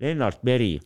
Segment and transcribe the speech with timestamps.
[0.00, 0.76] Lennart Meri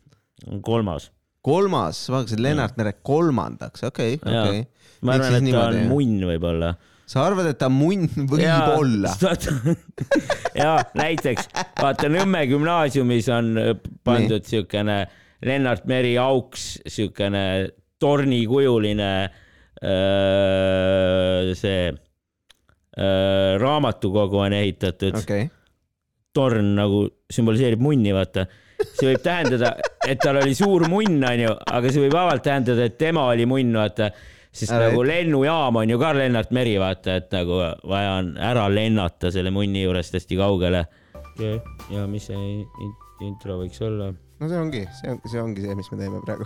[0.49, 1.11] on kolmas.
[1.43, 4.65] kolmas, ma hakkasin Lennart Mere kolmandaks, okei, okei.
[5.03, 6.73] ma arvan, et ta on munn võib-olla.
[7.13, 9.13] sa arvad, et ta munn võib olla?
[10.63, 13.53] ja näiteks vaata Nõmme gümnaasiumis on
[14.07, 15.03] pandud siukene
[15.43, 17.45] Lennart Meri auks, siukene
[18.03, 19.13] tornikujuline
[19.83, 25.49] öö, see öö, raamatukogu on ehitatud okei,
[26.35, 28.47] torn nagu sümboliseerib munni, vaata.
[28.83, 29.75] See võib tähendada,
[30.09, 33.73] et tal oli suur munn, onju, aga see võib vabalt tähendada, et tema oli munn,
[33.79, 34.11] vaata.
[34.53, 38.67] sest Ära nagu lennujaam on ju ka Lennart Meri, vaata, et nagu vaja on ära
[38.69, 40.85] lennata selle munni juurest hästi kaugele.
[41.91, 44.11] ja mis see in- intro võiks olla?
[44.41, 46.45] no see ongi, see on, see ongi see, mis me teeme praegu.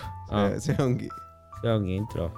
[0.60, 1.08] See ongi,
[1.62, 2.30] see ongi intro.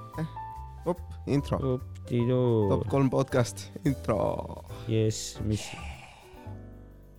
[0.86, 2.86] op, intro, Up-di-doo top.
[2.88, 4.64] kolm podcast, intro.
[4.88, 5.66] jess, mis,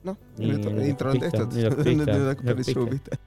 [0.09, 3.21] noh, nüüd nüüd intro on tehtud, nüüd hakkab päris suu pihta.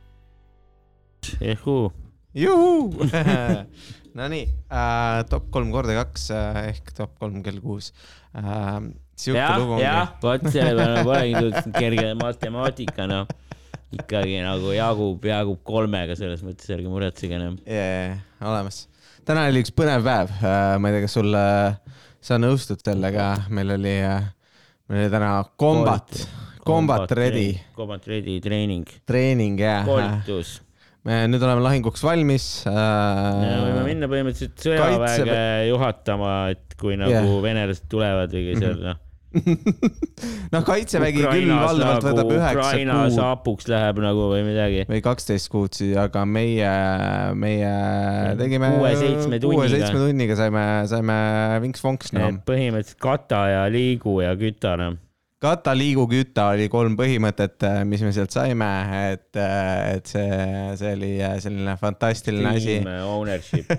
[1.54, 1.90] ehuu,
[2.34, 3.08] juhuu
[4.14, 7.92] Nonii äh,, top kolm korda kaks äh, ehk top kolm kell kuus
[8.36, 8.82] äh,.
[9.16, 9.92] sihuke jah lugu, ongi.,
[10.24, 13.32] vot selle peale polegi tulnud kerge matemaatika, noh.
[13.96, 17.56] ikkagi nagu jagub, jagub kolmega, selles mõttes ärge muretsege enam.
[17.64, 18.20] yeah,.
[18.44, 18.84] olemas.
[19.28, 23.32] täna oli üks põnev päev äh,, ma ei tea, kas sul äh,, sa nõustud sellega,
[23.48, 24.28] meil oli äh,,
[24.92, 26.20] meil oli täna kombat,
[26.66, 30.56] kombat ready, Combat ready treening, treening ja äh, koolitus.
[31.06, 33.86] me nüüd oleme lahinguks valmis võime äh,.
[33.88, 37.40] minna põhimõtteliselt sõjaväge Kaitseväe- juhatama, et kui nagu Jah.
[37.44, 39.00] venelased tulevad või seal noh.
[40.52, 44.82] noh, kaitsevägi küll valdavalt võtab üheksa kuud saapuks läheb nagu või midagi.
[44.90, 46.72] või kaksteist kuud siis, aga meie,
[47.38, 47.70] meie
[48.40, 49.62] tegime Kuue-seitsme tunniga.
[49.62, 51.16] kuue-seitsme tunniga saime, saime
[51.64, 52.28] vinks-vonks no..
[52.44, 55.00] põhimõtteliselt kata ja liigu ja küta noh.
[55.42, 58.68] kata, liigu, küta oli kolm põhimõtet, mis me sealt saime,
[59.10, 60.40] et, et see,
[60.78, 61.10] see oli
[61.42, 62.78] selline fantastiline asi.
[63.02, 63.72] Ownership.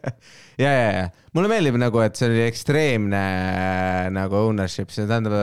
[0.64, 3.24] ja, ja, ja mulle meeldib nagu, et see oli ekstreemne
[4.14, 5.34] nagu ownership, see tähendab,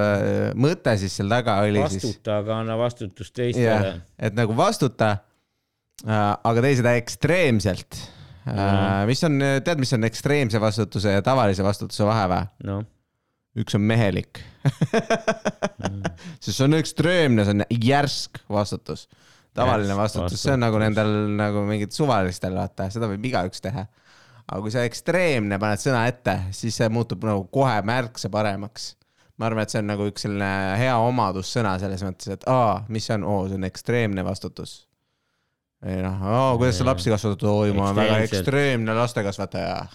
[0.60, 5.14] mõte siis seal taga oli siis, vastuta, aga anna vastutust teistele., et nagu vastuta,
[6.08, 8.02] aga tee seda ekstreemselt.
[8.42, 9.06] Mhm.
[9.06, 12.48] mis on, tead, mis on ekstreemse vastutuse ja tavalise vastutuse vahe või?
[12.66, 12.80] noh,
[13.60, 14.40] üks on mehelik.
[16.44, 19.08] sest see on ekstreemne, see on järsk vastutus.
[19.58, 21.04] tavaline Järsk vastutus, see on nagu vastutus.
[21.04, 23.86] nendel nagu mingid suvalistel, vaata, seda võib igaüks teha.
[24.48, 28.94] aga kui sa ekstreemne paned sõna ette, siis see muutub nagu kohe märksa paremaks.
[29.38, 33.10] ma arvan, et see on nagu üks selline hea omadussõna selles mõttes, et aa, mis
[33.10, 34.86] see on, oo, see on ekstreemne vastutus.
[35.84, 39.76] või noh, oo, kuidas sa lapsi kasvatad, oi, ma olen väga ekstreemne lastekasvataja.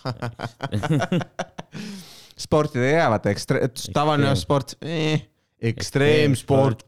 [2.39, 3.63] sporti ei jää, vaata ekstre-,
[3.95, 4.43] tavaline Ekstreem.
[4.43, 5.27] sport eh,,
[5.63, 6.85] ekstreemsport.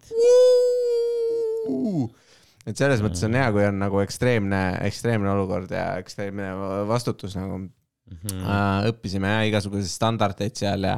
[2.69, 6.53] et selles mõttes on hea, kui on nagu ekstreemne, ekstreemne olukord ja ekstreemne
[6.89, 7.67] vastutus nagu
[8.09, 8.41] Mhm.
[8.41, 10.95] äh, õppisime ja igasuguseid standardeid seal ja,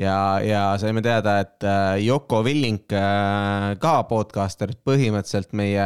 [0.00, 5.84] ja, ja saime teada, et äh, Yoko Willink äh,, ka podcaster, põhimõtteliselt meie,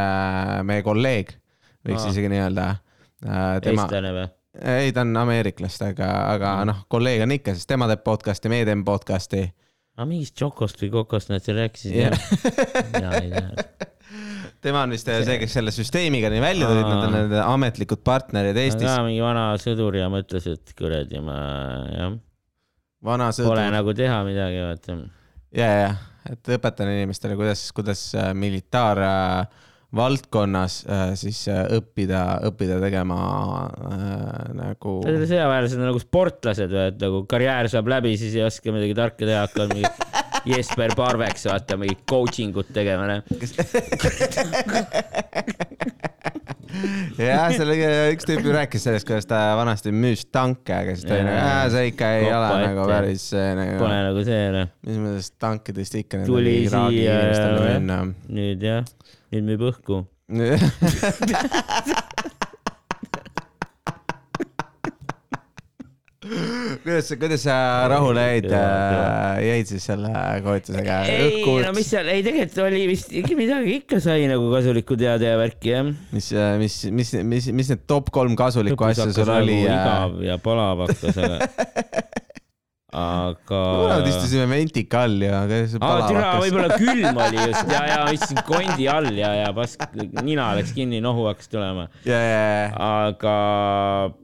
[0.67, 1.35] meie kolleeg,
[1.87, 2.13] võiks Aa.
[2.15, 3.59] isegi nii öelda äh,.
[3.65, 4.29] tema, eestlane või?
[4.59, 8.67] ei, ta on ameeriklast, aga, aga noh, kolleeg on ikka, sest tema teeb podcast'i, meie
[8.69, 9.45] teeme podcast'i.
[9.97, 13.45] aga mingist Chocost või Kokost nad seal rääkisid tea.
[14.65, 18.59] tema on vist see, kes selle süsteemiga nii välja tulid, nad on need ametlikud partnerid
[18.59, 18.99] Eestis ka.
[19.07, 21.39] mingi vana sõdur ja mõtles, et kuradi ma
[21.95, 22.19] jah,
[23.07, 23.65] vana pole sõdur.
[23.77, 24.99] nagu teha midagi, vaata.
[25.57, 25.91] ja, ja,
[26.33, 33.19] et õpetan inimestele, kuidas, kuidas äh, militaar äh, valdkonnas äh, siis äh, õppida, õppida tegema
[33.91, 35.01] äh, nagu.
[35.03, 39.27] sõjaväelased on nagu sportlased või, et nagu karjäär saab läbi, siis ei oska midagi tarka
[39.27, 39.91] teha, hakkavad mingi
[40.51, 43.21] Jesper Parveks vaata mingit coaching ut tegema, noh.
[47.19, 51.17] jah, seal üks tüüp ju rääkis sellest, kuidas ta vanasti müüs tanke, aga siis ta
[51.19, 54.75] oli nagu, see ikka ei ole nagu päris see nagu Pole, nagu see, noh.
[54.87, 57.19] mis mõttes tankidest ikka tuli siia
[58.31, 58.87] nüüd jah,
[59.31, 60.05] nüüd müüb õhku.
[66.81, 67.55] kuidas sa, kuidas sa
[67.91, 68.49] rahule jäid,
[69.47, 70.11] jäid siis selle
[70.45, 70.99] koolitusega?
[71.11, 75.33] ei, no mis seal, ei tegelikult oli vist ikka midagi, ikka sai nagu kasulikku teada
[75.33, 75.91] ja värki jah.
[76.15, 76.31] mis,
[76.63, 79.63] mis, mis, mis, mis need top kolm kasulikku asja sul oli?
[79.63, 81.37] nagu igav ja palav hakkas, aga
[82.91, 83.61] aga.
[83.81, 88.41] mõlemad istusime ventika all ja käis palav türa, võib-olla külm oli just ja, ja istusin
[88.49, 89.85] kondi all ja, ja pask,
[90.23, 91.87] nina läks kinni, nohu hakkas tulema.
[92.09, 92.43] ja, ja,
[93.07, 93.37] aga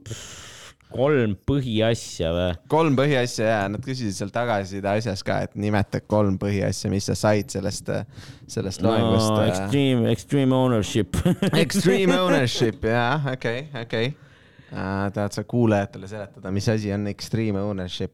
[0.03, 0.43] pff,
[0.91, 2.51] kolm põhiasja või?
[2.71, 7.15] kolm põhiasja ja nad küsisid seal tagasiside asjas ka, et nimeta kolm põhiasja, mis sa
[7.17, 7.91] said sellest,
[8.51, 9.41] sellest loengust no,.
[9.47, 11.19] extreme, extreme ownership
[11.51, 14.15] Extreme ownership, jah, okei, okei.
[14.67, 18.11] Tahad sa kuulajatele seletada, mis asi on extreme ownership?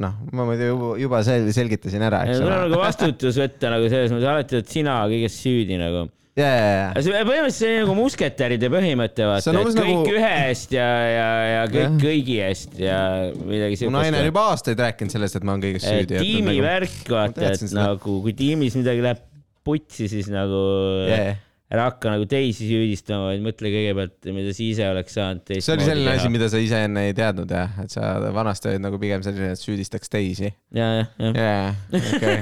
[0.00, 2.80] noh, ma muidu juba, sel- selgitasin ära, eks sul on ole nagu.
[2.82, 6.08] vastutus võtta nagu selles mõttes, alati oled sina kõiges süüdi nagu.
[6.34, 10.74] ja, ja, ja, see põhimõtteliselt see nagu musketäride põhimõte, vaata, et kõik nagu- ühe eest
[10.74, 12.00] ja, ja, ja kõik Jah.
[12.02, 12.98] kõigi eest ja
[13.38, 14.30] midagi mu naine on siukest.
[14.32, 16.18] juba aastaid rääkinud sellest, et ma olen kõiges süüdi.
[16.18, 19.22] nagu- tiimivärk, vaata, teadsin et nagu kui tiimis midagi läheb
[19.64, 20.64] putsi, siis nagu
[21.06, 21.36] Yeah.
[21.74, 25.88] Ära hakka nagu teisi süüdistama, vaid mõtle kõigepealt, mida sa ise oleks saanud see oli
[25.88, 29.24] selline asi, mida sa ise enne ei teadnud jah, et sa vanasti olid nagu pigem
[29.26, 30.52] selline, et süüdistaks teisi.
[30.76, 31.34] ja, jah, jah.
[31.40, 31.68] jaa,
[32.14, 32.36] okei.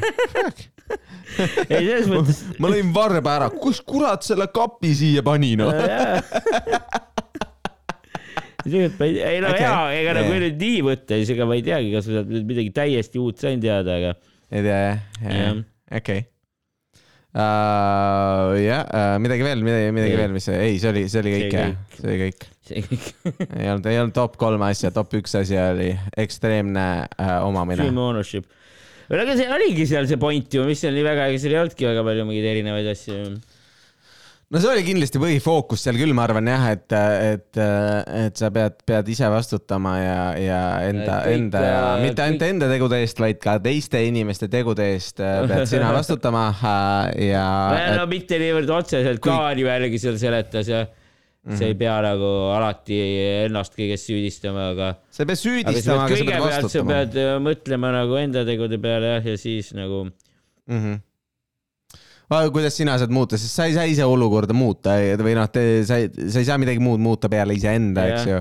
[1.73, 2.43] ei, selles mõttes.
[2.63, 5.73] ma lõin varba ära, kus kurat selle kapi siia pani noh?
[8.63, 9.65] tegelikult ma ei ei no Okei.
[9.65, 12.71] jaa, ega nagu nüüd nii võtta, siis ega ma ei teagi, kas ma sealt midagi
[12.77, 14.15] täiesti uut sain teada, aga
[14.53, 15.63] ei tea jah, jah
[15.93, 16.32] Jah.,
[17.33, 18.67] okei.
[18.67, 20.21] jah, midagi veel, midagi, midagi Ei.
[20.21, 22.49] veel, mis, ei, see oli, see oli kõik jah see oli kõik.
[23.61, 27.83] ei olnud, ei olnud top kolm asja, top üks asi oli ekstreemne äh, omamine.
[27.83, 28.49] Stream ownership.
[29.13, 31.89] aga see oligi seal see point ju, mis seal nii väga, ega seal ei olnudki
[31.89, 33.19] väga palju mingeid erinevaid asju.
[34.53, 36.97] No see oli kindlasti põhifookus seal küll, ma arvan jah, et,
[37.33, 37.61] et,
[38.27, 43.03] et sa pead, pead ise vastutama ja, ja enda, enda, äh, mitte ainult enda tegude
[43.03, 47.47] eest, vaid ka teiste inimeste tegude eest äh, pead sina vastutama äh, ja
[47.99, 50.85] no mitte niivõrd otseselt, ju jällegi seal seletas ja
[51.43, 51.57] Mhm.
[51.59, 52.97] sa ei pea nagu alati
[53.49, 56.93] ennast kõiges süüdistama, aga sa ei pea süüdistama, aga sa pead kõigepealt, sa vastutama.
[56.93, 60.77] pead äh, mõtlema nagu enda tegude peale jah, ja siis nagu mm.
[60.77, 61.01] -hmm.
[62.55, 65.49] Kuidas sina saad muuta, sest sa ei saa ise olukorda muuta või noh,
[65.87, 68.41] sa ei, sa ei saa midagi muud muuta peale iseenda, eks ju.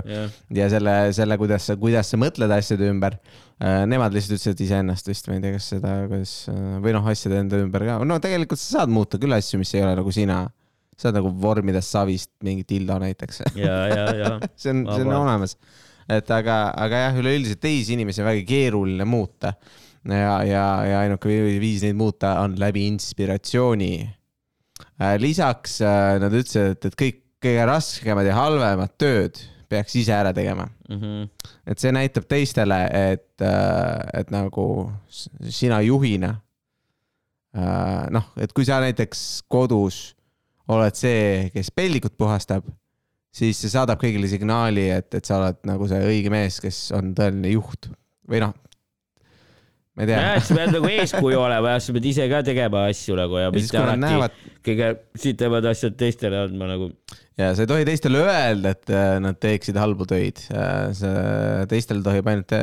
[0.58, 3.18] ja selle, selle, kuidas sa, kuidas sa mõtled asjade ümber.
[3.62, 6.32] Nemad lihtsalt ütlesid iseennast vist, ma ei tea, kas seda, kuidas
[6.82, 9.84] või noh, asjade enda ümber ka, no tegelikult sa saad muuta küll asju, mis ei
[9.84, 10.44] ole nagu sina.
[10.96, 13.42] sa saad nagu vormida savist mingi dildo näiteks.
[13.58, 15.56] ja, ja, ja see on, see on olemas.
[16.10, 19.54] et aga, aga jah, üleüldiselt teisi inimesi on väga keeruline muuta.
[20.08, 21.28] ja, ja, ja ainuke
[21.62, 23.94] viis neid muuta on läbi inspiratsiooni.
[25.18, 29.40] lisaks äh, nad ütlesid, et, et kõik kõige raskemad ja halvemad tööd
[29.72, 30.68] peaks ise ära tegema.
[30.92, 31.28] Mhm.
[31.66, 33.44] et see näitab teistele, et,
[34.14, 34.66] et nagu
[35.08, 36.36] sina juhina.
[38.12, 40.14] noh, et kui sa näiteks kodus
[40.72, 42.64] oled see, kes pellikut puhastab,
[43.32, 47.12] siis see saadab kõigile signaali, et, et sa oled nagu see õige mees, kes on
[47.16, 47.90] tõeline juht
[48.28, 48.54] või noh,
[49.92, 52.40] ma ei tea jah, et sa pead nagu eeskuju olema ja sa pead ise ka
[52.46, 56.88] tegema asju nagu ja ja mitte alati näevad kõige sitemad asjad teistele andma nagu.
[57.40, 60.40] ja sa ei tohi teistele öelda, et äh, nad teeksid halbu töid.
[60.96, 61.12] see,
[61.72, 62.54] teistel tohib ainult,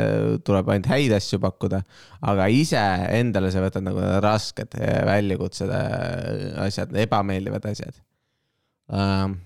[0.48, 1.84] tuleb ainult häid asju pakkuda,
[2.34, 5.76] aga iseendale sa võtad nagu rasked äh, väljakutsed,
[6.66, 8.02] asjad, ebameeldivad asjad
[8.90, 9.38] um,.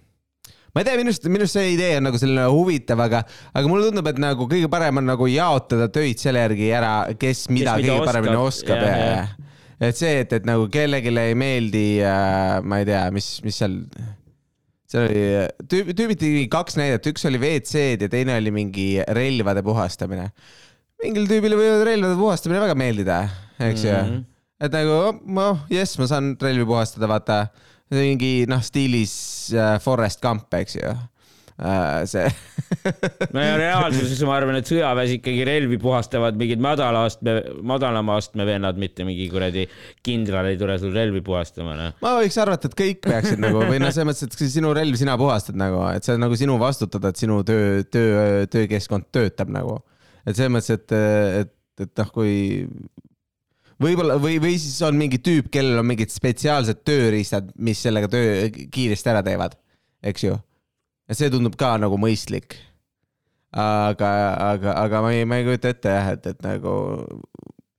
[0.73, 3.21] Ma ei tea, minu arust, minu arust see idee on nagu selline huvitav, aga,
[3.53, 7.45] aga mulle tundub, et nagu kõige parem on nagu jaotada töid selle järgi ära, kes
[7.53, 8.81] mida mida kõige paremini oskab.
[8.81, 12.87] oskab ja, ja, ja et see, et, et nagu kellelegi ei meeldi äh,, ma ei
[12.89, 13.77] tea, mis, mis seal,
[14.89, 15.23] seal oli
[15.69, 18.87] tüüp,, tüübiti kaks näidet, üks oli WC-d ja teine oli mingi
[19.17, 20.29] relvade puhastamine.
[21.03, 23.19] mingile tüübile võivad relvade puhastamine väga meeldida,
[23.59, 24.09] eks ju mm.
[24.09, 24.25] -hmm.
[24.65, 24.99] et nagu
[25.37, 27.45] noh, jess, ma saan relvi puhastada, vaata
[27.93, 29.32] mingi noh, stiilis äh,
[29.83, 30.93] Forest Gump, eks ju
[31.57, 32.05] äh,.
[32.09, 32.29] see
[33.33, 37.35] no ja reaalsuses ma arvan, et sõjaväes ikkagi relvi puhastavad mingid madala astme,
[37.65, 39.67] madalama astme vennad, mitte mingi kuradi
[40.05, 41.95] kindral ei tule sul relvi puhastama, noh.
[42.03, 45.17] ma võiks arvata, et kõik peaksid nagu või noh, selles mõttes, et sinu relv sina
[45.19, 49.79] puhastad nagu, et see on nagu sinu vastutada, et sinu töö, töö, töökeskkond töötab nagu.
[50.25, 50.97] et selles mõttes, et,
[51.43, 52.33] et, et noh, kui
[53.83, 58.47] võib-olla või, või siis on mingi tüüp, kellel on mingid spetsiaalsed tööriistad, mis sellega töö
[58.51, 59.57] kiiresti ära teevad,
[60.03, 60.37] eks ju.
[61.09, 62.57] ja see tundub ka nagu mõistlik.
[63.53, 64.09] aga,
[64.53, 66.73] aga, aga ma ei, ma ei kujuta ette jah, et, et nagu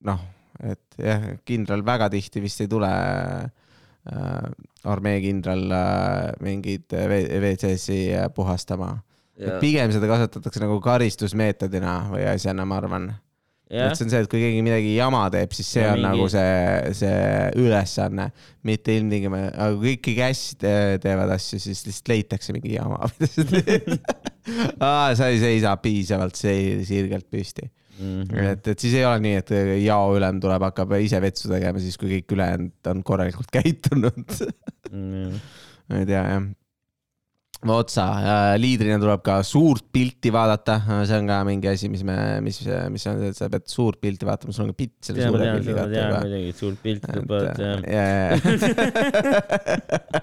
[0.04, 0.23] noh,
[0.62, 4.46] et jah, kindral väga tihti vist ei tule äh,
[4.84, 8.99] armee kindral äh, mingeid WC-si äh, puhastama.
[9.61, 13.08] pigem seda kasutatakse nagu karistusmeetodina või asjana, ma arvan.
[13.71, 16.09] et, see on see, et kui keegi midagi jama teeb, siis see Ja on mingi-
[16.11, 17.21] nagu see, see
[17.62, 18.26] ülesanne,
[18.68, 23.30] mitte ilmtingimata, aga kui kõik hästi te- teevad asju, siis lihtsalt leitakse mingi jama, mida
[23.33, 23.88] sa teed.
[24.85, 27.71] aa, sa ei seisa piisavalt sirgelt püsti.
[27.94, 28.35] Mhm.
[28.42, 29.50] et, et siis ei ole nii, et
[29.85, 34.25] jaoülem tuleb, hakkab ise vetsu tegema, siis kui kõik ülejäänud on korralikult käitunud.
[34.90, 35.37] Mhm.
[35.88, 36.44] ma ei tea jah.
[37.73, 38.04] Otsa,
[38.61, 42.61] liidrina tuleb ka suurt pilti vaadata, see on ka mingi asi, mis me, mis,
[42.92, 45.73] mis on, et sa pead suurt pilti vaatama, sul on ka pilt selle suure pildi
[45.73, 46.26] ma tean kohta.
[46.26, 48.38] muidugi, et suurt pilti tuleb vaadata jah.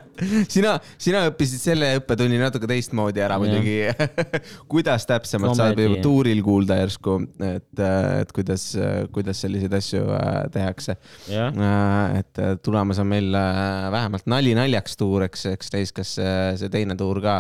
[0.54, 3.78] sina, sina õppisid selle õppetunni natuke teistmoodi ära muidugi.
[4.72, 7.18] kuidas täpsemalt saab juba tuuril kuulda järsku,
[7.48, 7.84] et,
[8.22, 8.68] et kuidas,
[9.16, 10.98] kuidas selliseid asju äh, tehakse.
[11.32, 16.36] et äh, tulemas on meil äh, vähemalt nali naljaks tuur, eks, eks näis, kas see,
[16.62, 17.31] see teine tuur ka,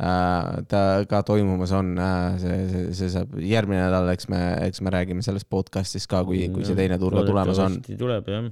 [0.00, 1.92] ta ka toimumas on,
[2.40, 6.46] see, see, see saab järgmine nädal, eks me, eks me räägime sellest podcast'ist ka, kui,
[6.54, 7.80] kui see teine tuur ka tulemas on.
[7.84, 8.46] tuleb jah.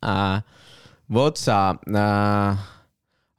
[0.00, 0.62] äh,
[1.12, 1.58] Votsa
[1.92, 2.62] äh,.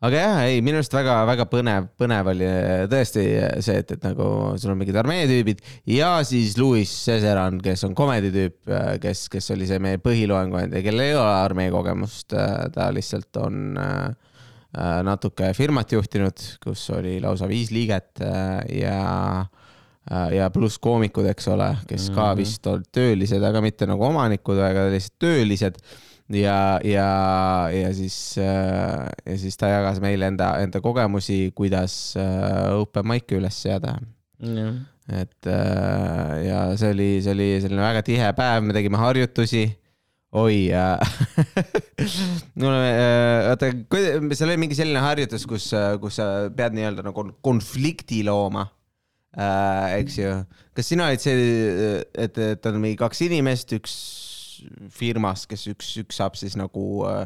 [0.03, 3.24] aga jah, ei minu arust väga-väga põnev, põnev oli äh, tõesti
[3.65, 4.27] see, et, et nagu
[4.62, 8.60] sul on mingid armee tüübid ja siis Louis Cesaran, kes on komedi tüüp,
[9.01, 12.38] kes, kes oli see meie põhiloenguandja, kellel ei ole armee kogemust,
[12.77, 14.33] ta lihtsalt on äh, äh,
[15.03, 19.46] natuke firmat juhtinud, kus oli lausa viis liiget äh, ja
[20.12, 22.38] äh, ja pluss koomikud, eks ole, kes ka Mhm.
[22.39, 25.77] vist olid töölised, aga mitte nagu omanikud, aga lihtsalt töölised
[26.34, 27.08] ja, ja,
[27.72, 33.62] ja siis, ja siis ta jagas meile enda, enda kogemusi, kuidas äh, open mic'e üles
[33.62, 33.98] seada.
[35.10, 39.65] et äh, ja see oli, see oli selline väga tihe päev, me tegime harjutusi.
[40.34, 40.58] oi,
[42.60, 42.86] mul on,
[43.52, 43.70] oota,
[44.34, 45.70] seal oli mingi selline harjutus, kus,
[46.02, 48.68] kus sa pead nii-öelda nagu konflikti looma.
[49.34, 50.00] Äh,.
[50.04, 50.34] eks ju,
[50.78, 51.38] kas sina olid see,
[52.13, 53.96] et, et on mingi kaks inimest, üks
[54.94, 57.24] firmas, kes üks, üks saab siis nagu äh,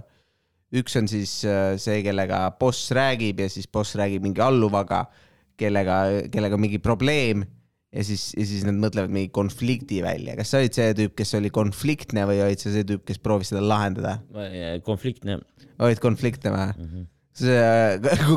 [0.75, 5.05] üks on siis äh, see, kellega boss räägib ja siis boss räägib mingi alluvaga,
[5.59, 5.99] kellega,
[6.33, 7.45] kellega mingi probleem
[7.97, 10.37] ja siis, ja siis nad mõtlevad mingi konflikti välja.
[10.37, 13.51] kas sa olid see tüüp, kes oli konfliktne või olid sa see tüüp, kes proovis
[13.53, 14.17] seda lahendada?
[14.85, 15.39] konfliktne.
[15.83, 17.05] olid konfliktne või?
[17.37, 17.57] see,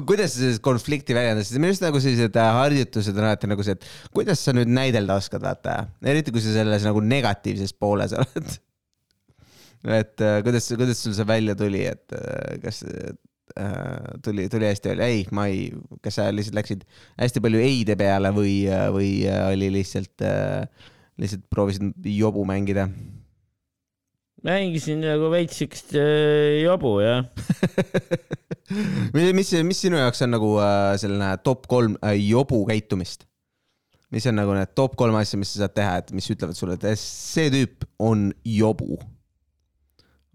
[0.09, 3.77] kuidas sa sellest konflikti väljendasid, minu arust nagu sellised äh, harjutused on alati nagu see,
[3.79, 5.79] et kuidas sa nüüd näidelda oskad, vaata.
[6.05, 8.53] eriti kui sa selles nagu negatiivses pooles oled.
[9.97, 12.21] et kuidas, kuidas sul see välja tuli, et
[12.65, 12.85] kas
[14.25, 15.71] tuli, tuli hästi, oli ei, ma ei,
[16.05, 16.85] kas sa lihtsalt läksid
[17.21, 18.55] hästi palju ei-de peale või,
[18.95, 20.27] või äh, oli lihtsalt,
[21.21, 22.89] lihtsalt proovisid jobu mängida?
[24.47, 27.27] mängisin nagu veits siukest äh, jobu jah.
[29.17, 33.27] mis, mis, sinu jaoks on nagu äh, selline top kolm äh, jobu käitumist?
[34.11, 36.75] mis on nagu need top kolm asja, mis sa saad teha, et mis ütlevad sulle,
[36.81, 38.99] et see tüüp on jobu?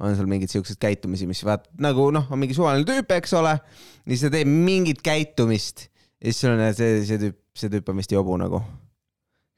[0.01, 3.55] On sul mingeid siukseid käitumisi, mis vaat nagu noh, on mingi suvaline tüüp, eks ole,
[4.03, 8.01] siis ta teeb mingit käitumist ja siis sul on see, see tüüp, see tüüp on
[8.01, 8.61] vist jobu nagu.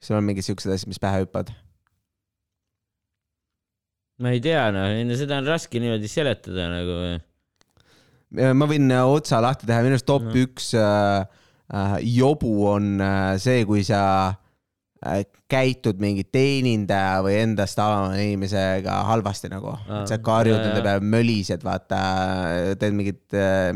[0.04, 1.50] sul on mingid siuksed asjad, mis pähe hüppavad?
[4.22, 7.00] ma ei tea noh, seda on raske niimoodi seletada nagu.
[8.54, 10.36] ma võin äh, otsa lahti teha, minu arust top No.
[10.38, 11.26] üks äh,
[12.14, 13.02] jobu on
[13.42, 14.47] see, kui sa äh,
[15.48, 19.76] käitud mingi teenindaja või endast alama inimesega halvasti nagu.
[20.10, 22.02] Sa karjud nende peale, mölised, vaata,
[22.80, 23.24] teed mingit,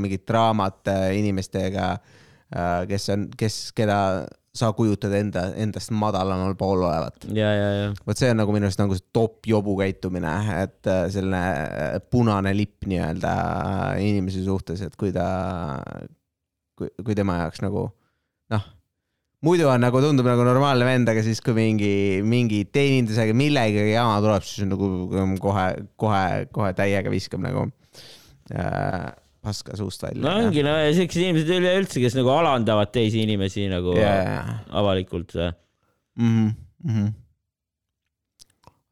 [0.03, 1.95] mingit draamat äh, inimestega,
[2.91, 3.99] kes on, kes, keda
[4.53, 7.25] sa kujutad enda, endast madalamal pool olevat.
[8.07, 11.95] vot see on nagu minu arust nagu see top jobu käitumine, et äh, selline äh,
[12.13, 15.27] punane lipp nii-öelda äh, inimese suhtes, et kui ta,
[16.77, 17.89] kui, kui tema jaoks nagu
[19.47, 21.95] muidu on nagu tundub nagu normaalne vend, aga siis kui mingi,
[22.27, 24.91] mingi teenindusega millegagi jama tuleb, siis on nagu
[25.43, 25.67] kohe,
[26.01, 26.23] kohe,
[26.55, 27.67] kohe täiega viskab nagu
[28.55, 29.11] äh,
[29.43, 30.23] paska suust välja.
[30.23, 34.63] no ongi, no siuksed inimesed üleüldse, kes nagu alandavad teisi inimesi nagu yeah..
[34.71, 35.35] avalikult.
[36.21, 36.53] Mm
[36.87, 37.13] -hmm.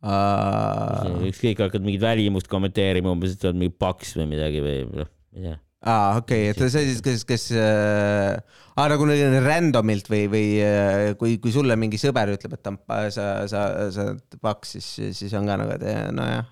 [0.02, 5.11] uh, ükskõik, hakkad mingit välimust kommenteerima, umbes, et oled mingi paks või midagi või noh,
[5.11, 5.59] ma ei tea.
[5.89, 8.37] aa, okei, et see siis, kes, kes äh,,
[8.77, 9.07] aa nagu
[9.45, 12.81] random'ilt või, või äh, kui, kui sulle mingi sõber ütleb, et ta on,
[13.15, 13.63] sa, sa,
[13.95, 16.51] sa oled paks, siis, siis on ka nagu, et eh, nojah,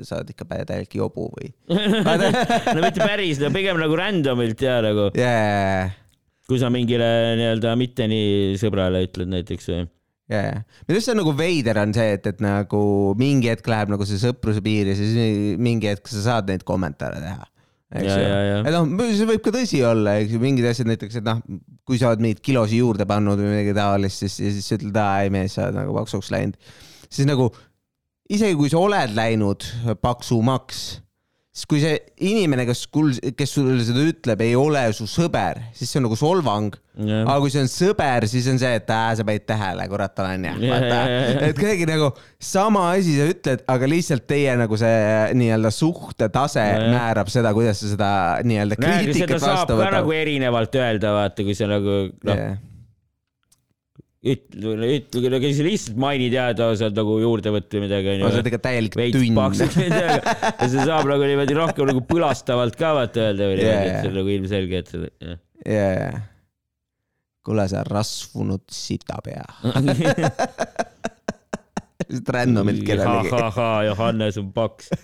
[0.00, 1.52] sa oled ikka täielik jobu või.
[1.76, 5.90] no mitte päris, no pigem nagu random'ilt ja nagu, jaa,
[6.48, 9.82] kui sa mingile nii-öelda mitte nii sõbrale ütled näiteks või.
[10.32, 12.80] jaa, minu arust see on nagu veider on see, et, et nagu
[13.20, 17.20] mingi hetk läheb nagu see sõpruse piir ja siis mingi hetk sa saad neid kommentaare
[17.20, 17.44] teha.
[17.94, 18.58] Eks ju.
[18.66, 21.42] et noh, see võib ka tõsi olla, eks ju, mingid asjad näiteks, et noh,
[21.86, 25.22] kui sa oled mingeid kilosi juurde pannud või midagi taolist, siis, siis sa ütled, aa
[25.26, 26.58] ei mees, sa oled nagu paksuks läinud,
[27.06, 27.52] siis nagu
[28.32, 29.68] isegi kui sa oled läinud
[30.02, 30.86] paksumaks,
[31.56, 31.94] siis kui see
[32.28, 32.82] inimene, kes,
[33.36, 36.76] kes sulle seda ütleb, ei ole su sõber, siis see on nagu solvang.
[36.96, 40.46] aga kui see on sõber, siis on see, et äh, sa panid tähele, kurat olen
[40.48, 41.00] ja, ja.
[41.48, 42.10] et kuidagi nagu
[42.40, 47.80] sama asi sa ütled, aga lihtsalt teie nagu see nii-öelda suhtetase ja, määrab seda, kuidas
[47.84, 48.12] sa seda
[48.48, 49.98] nii-öelda kriitikat vastu võtad.
[50.00, 52.56] nagu erinevalt öelda, vaata, kui sa nagu noh yeah
[54.24, 58.24] ütle, ütle, kes lihtsalt mainid ja ta saad nagu juurde võtta midagi onju.
[58.24, 59.36] sa oled ikka täielik tünn.
[60.00, 64.10] ja see saab nagu niimoodi rohkem nagu põlastavalt ka vaata öelda või niimoodi, et see
[64.10, 65.38] on nagu ilmselge, et see, jah.
[65.76, 66.16] jajah.
[67.46, 69.46] kuule, sa rasvunud sitapea
[72.06, 73.34] lihtsalt random'ilt kellelegi.
[73.36, 74.90] ahahah, Johannes on paks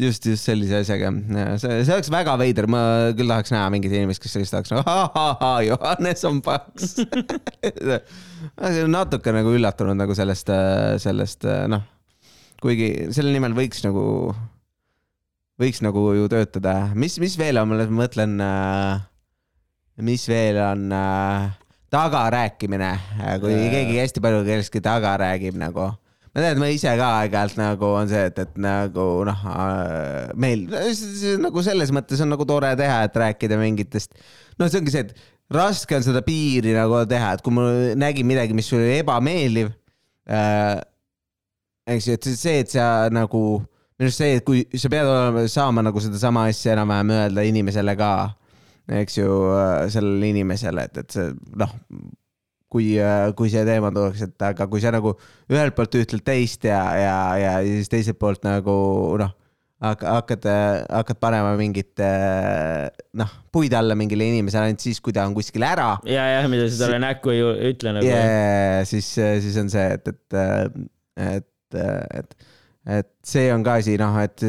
[0.00, 1.10] just, just sellise asjaga.
[1.60, 2.80] see, see oleks väga veider, ma
[3.16, 4.72] küll tahaks näha mingit inimest, kes sellist tahaks.
[4.74, 6.96] Nagu Johannes on paks.
[8.96, 10.52] Natuke nagu üllatunud nagu sellest,
[11.04, 11.86] sellest noh,
[12.62, 14.04] kuigi selle nimel võiks nagu,
[15.60, 16.76] võiks nagu ju töötada.
[16.94, 18.36] mis, mis veel on, ma mõtlen,
[20.00, 20.86] mis veel on
[21.90, 22.92] tagarääkimine,
[23.42, 25.90] kui keegi hästi palju kellestki taga räägib nagu
[26.36, 30.66] tean, et ma ise ka aeg-ajalt nagu on see, et, et nagu noh, äh, meil
[31.42, 34.14] nagu selles mõttes on nagu tore teha, et rääkida mingitest,
[34.60, 37.66] noh, see ongi see, et raske on seda piiri nagu teha, et kui ma
[37.98, 39.72] nägin midagi, mis oli ebameeldiv
[40.30, 40.78] äh,.
[41.90, 43.42] eks ju, et see, et sa nagu,
[43.98, 47.96] minu arust see, et kui sa pead olema, saama nagu sedasama asja enam-vähem öelda inimesele
[47.98, 48.12] ka,
[49.02, 51.74] eks ju, äh, sellele inimesele, et, et see noh
[52.70, 55.16] kui, äh, kui see teema tuleks, et aga kui sa nagu
[55.50, 58.74] ühelt poolt ütled teist ja, ja, ja siis teiselt poolt nagu
[59.20, 59.32] noh,
[59.80, 60.46] hakkad,
[60.86, 62.86] hakkad panema mingit äh,
[63.18, 65.92] noh, puid alla mingile inimesele ainult siis, kui ta on kuskil ära.
[66.06, 68.06] ja, jah, mida sa talle näkku ei ütle nagu.
[68.06, 70.40] ja, siis, siis on see, et, et,
[71.26, 71.80] et,
[72.22, 72.50] et,
[73.00, 74.46] et see on ka asi, noh, et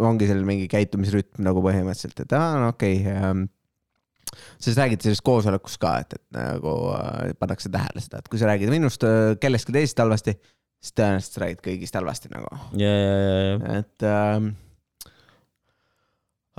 [0.00, 3.50] ongi seal mingi käitumisrütm nagu põhimõtteliselt, et aa, no okei okay, ähm,
[4.58, 8.50] sa räägid sellest koosolekust ka, et, et nagu äh, pannakse tähele seda, et kui sa
[8.50, 10.36] räägid minust äh, kellestki teisest halvasti,
[10.82, 12.52] siis tõenäoliselt sa räägid kõigist halvasti nagu.
[12.80, 13.16] ja, ja,
[13.52, 13.80] ja.
[13.82, 14.48] et äh,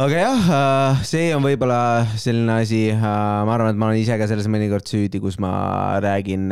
[0.04, 1.82] aga jah, äh, see on võib-olla
[2.20, 5.54] selline asi, äh, ma arvan, et ma olen ise ka selles mõnikord süüdi, kus ma
[6.04, 6.48] räägin,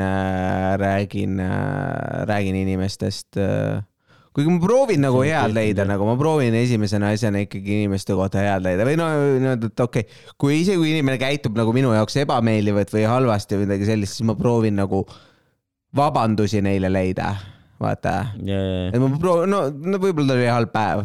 [0.81, 1.39] räägin,
[2.31, 3.39] räägin inimestest
[4.35, 8.63] kuigi ma proovin nagu head leida, nagu ma proovin esimesena asjana ikkagi inimeste kohta head
[8.63, 12.15] leida või no niimoodi, et okei okay,, kui isegi kui inimene käitub nagu minu jaoks
[12.23, 15.03] ebameeldivalt või halvasti või midagi sellist, siis ma proovin nagu
[15.97, 17.33] vabandusi neile leida,
[17.81, 18.15] vaata.
[18.39, 18.93] Yeah..
[18.93, 21.03] et ma proovin, no, no võib-olla tal oli halb päev.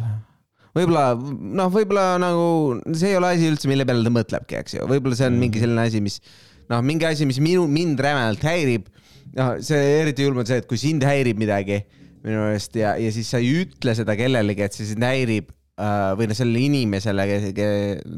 [0.77, 2.49] Võib-olla noh, võib-olla nagu
[2.95, 5.59] see ei ole asi üldse, mille peale ta mõtlebki, eks ju, võib-olla see on mingi
[5.59, 5.65] mhm.
[5.65, 6.21] selline asi, mis
[6.71, 8.91] noh, mingi asi, mis minu, mind rämedalt häirib.
[9.35, 11.83] noh, see eriti julm on see, et kui sind häirib midagi
[12.27, 16.13] minu meelest ja, ja siis sa ei ütle seda kellelegi, et see sind häirib uh,
[16.19, 17.27] või noh, sellele inimesele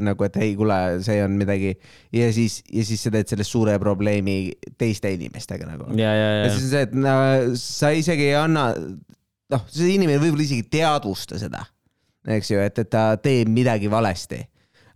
[0.09, 1.75] nagu, et ei, kuule, see on midagi
[2.15, 4.39] ja siis, ja siis sa teed sellest suure probleemi
[4.81, 5.91] teiste inimestega nagu.
[5.99, 6.45] ja, ja, ja.
[6.47, 7.17] ja siis on see, et no,
[7.61, 8.71] sa isegi ei anna,
[9.55, 11.65] noh, see inimene võib-olla isegi ei teadvusta seda,
[12.29, 14.43] eks ju, et, et ta teeb midagi valesti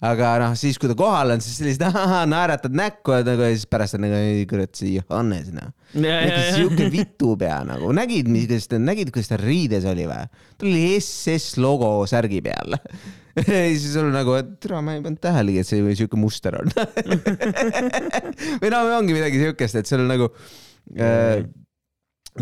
[0.03, 1.83] aga noh, siis kui ta kohal on, siis sellist
[2.31, 5.71] naeratad näkku ja nagu ja siis pärast on nagu ei kurat, see Johannes noh.
[6.57, 10.27] siuke vitupea nagu, nägid, kuidas ta, nägid, kuidas ta riides oli või?
[10.59, 12.75] tal oli SS logo särgi peal
[13.39, 16.75] ja siis sul nagu, et tere, ma ei pannud tähelegi, et see siuke muster on
[18.63, 20.33] või noh, ongi midagi siukest, et sul nagu
[20.99, 21.47] äh,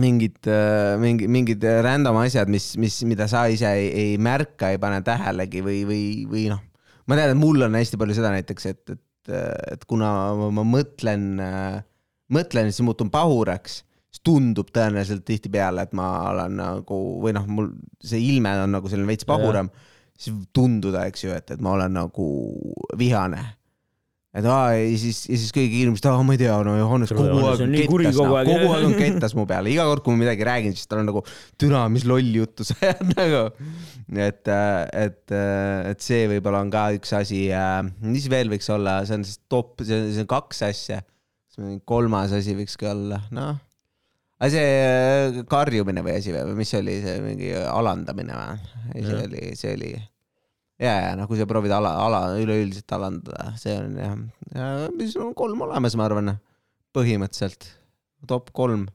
[0.00, 4.80] mingid äh,, mingi, mingid random asjad, mis, mis, mida sa ise ei, ei märka, ei
[4.80, 6.64] pane tähelegi või, või, või noh
[7.10, 9.34] ma tean, et mul on hästi palju seda näiteks, et, et,
[9.74, 10.10] et kuna
[10.54, 11.28] ma, mõtlen,
[12.30, 17.70] mõtlen, siis muutun pahuraks, siis tundub tõenäoliselt tihtipeale, et ma olen nagu või noh, mul
[18.02, 19.70] see ilme on nagu selline veits pahuram,
[20.20, 22.28] siis tunduda, eks ju, et, et ma olen nagu
[22.98, 23.42] vihane.
[24.30, 27.40] Et aa ja siis, ja siis kõik inimesed, aa ma ei tea, no Johannes kogu
[27.50, 30.46] aeg on kettas, aeg, kogu aeg on kettas mu peale, iga kord, kui ma midagi
[30.46, 31.24] räägin, siis tal on nagu,
[31.58, 33.40] türa, mis lolli juttu sa ajad nagu.
[34.18, 37.44] Et, et, et see võib-olla on ka üks asi,
[38.02, 41.00] mis veel võiks olla, see on siis top, see on kaks asja.
[41.86, 43.58] kolmas asi võiks ka olla, noh.
[44.40, 49.04] aga see karjumine või asi või mis oli, see mingi alandamine või?
[49.04, 49.92] see oli, see oli
[50.80, 54.16] ja, ja noh, kui sa proovid ala, ala üleüldiselt alandada, see on jah,
[54.56, 56.34] ja mis on kolm olemas, ma arvan,
[56.96, 57.68] põhimõtteliselt
[58.30, 58.88] top kolm,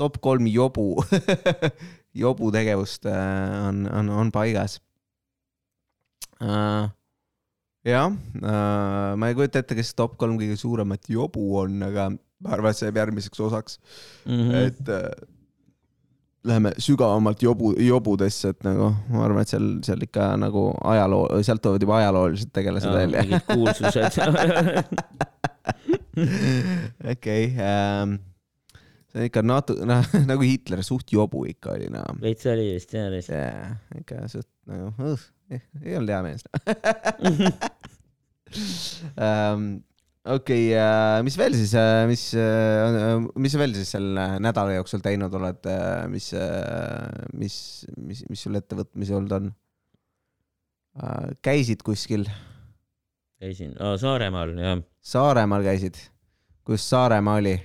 [0.00, 0.92] top kolm jobu
[2.14, 4.80] jobu tegevust äh, on, on, on paigas
[6.42, 6.90] uh,
[7.86, 12.56] jah uh,, ma ei kujuta ette, kes top kolm kõige suuremat jobu on, aga ma
[12.56, 13.78] arvan, et see jääb järgmiseks osaks
[14.26, 14.40] mm.
[14.40, 14.66] -hmm.
[14.66, 15.28] et äh,
[16.44, 21.62] läheme sügavamalt jobu, jobudesse, et nagu ma arvan, et seal, seal ikka nagu ajaloo, sealt
[21.62, 23.18] tulevad juba ajaloolised tegelased välja.
[23.26, 24.12] mingid kuulsused.
[27.12, 27.42] okei,
[29.10, 32.08] see on ikka natu-, noh nagu Hitler suht jobu ikka oli noh.
[32.22, 33.38] veits oli vist jah, lihtsalt.
[33.38, 35.28] jaa, ikka suht nagu uh,,
[35.82, 36.42] ei olnud hea mees
[39.20, 39.70] um.
[40.36, 41.72] okei okay,, mis veel siis,
[42.10, 42.26] mis,
[43.40, 45.70] mis sa veel siis selle nädala jooksul teinud oled,
[46.12, 46.28] mis,
[47.40, 47.56] mis,
[47.96, 49.50] mis, mis sul ettevõtmisi olnud on
[51.46, 52.26] käisid kuskil,
[53.40, 54.80] käisin oh, Saaremaal jah.
[55.00, 55.96] Saaremaal käisid,
[56.66, 57.56] kus Saaremaa oli?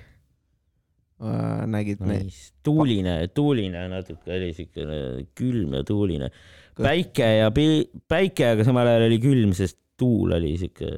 [1.16, 2.28] Nägid neid?
[2.28, 2.50] Nice.
[2.66, 4.98] tuuline, tuuline natuke oli siukene
[5.38, 6.30] külm ja tuuline.
[6.76, 10.90] päike ja päike, aga samal ajal oli külm, sest tuul oli siuke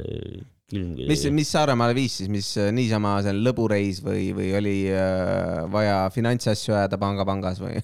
[0.68, 5.62] külm mis, mis Saaremaale viis siis, mis äh, niisama seal lõbureis või, või oli äh,
[5.72, 7.78] vaja finantsasju ajada panga pangas või?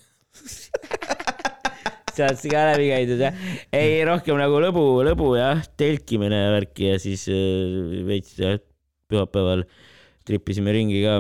[2.15, 3.39] sealt ka läbi käidud jah?
[3.75, 8.61] ei, rohkem nagu lõbu, lõbu jah, telkimine ja värki ja siis äh, veits jah,
[9.11, 9.65] pühapäeval
[10.25, 11.19] tripisime ringi ka.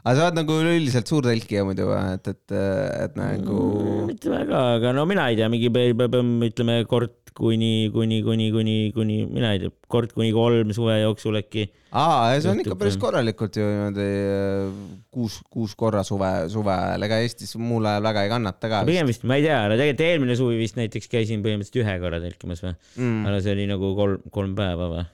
[0.00, 2.58] Aga sa oled nagu üleüldiselt suur telkija muidu, et, et,
[3.06, 3.64] et nagu
[4.08, 9.18] mitte väga, aga no mina ei tea, mingi ütleme kord kuni, kuni, kuni, kuni, kuni,
[9.30, 11.66] mina ei tea, kord kuni kolm suve jooksul äkki.
[11.90, 14.80] aa, see on ikka päris korralikult ju niimoodi äh,
[15.14, 18.82] kuus, kuus korra suve, suve ajal, ega Eestis muul ajal väga ei kannata ka.
[18.88, 22.22] pigem vist, ma ei tea, no tegelikult eelmine suvi vist näiteks käisin põhimõtteliselt ühe korra
[22.22, 23.20] telkimas või, mm,.
[23.30, 25.06] aga see oli nagu kolm, kolm päeva või?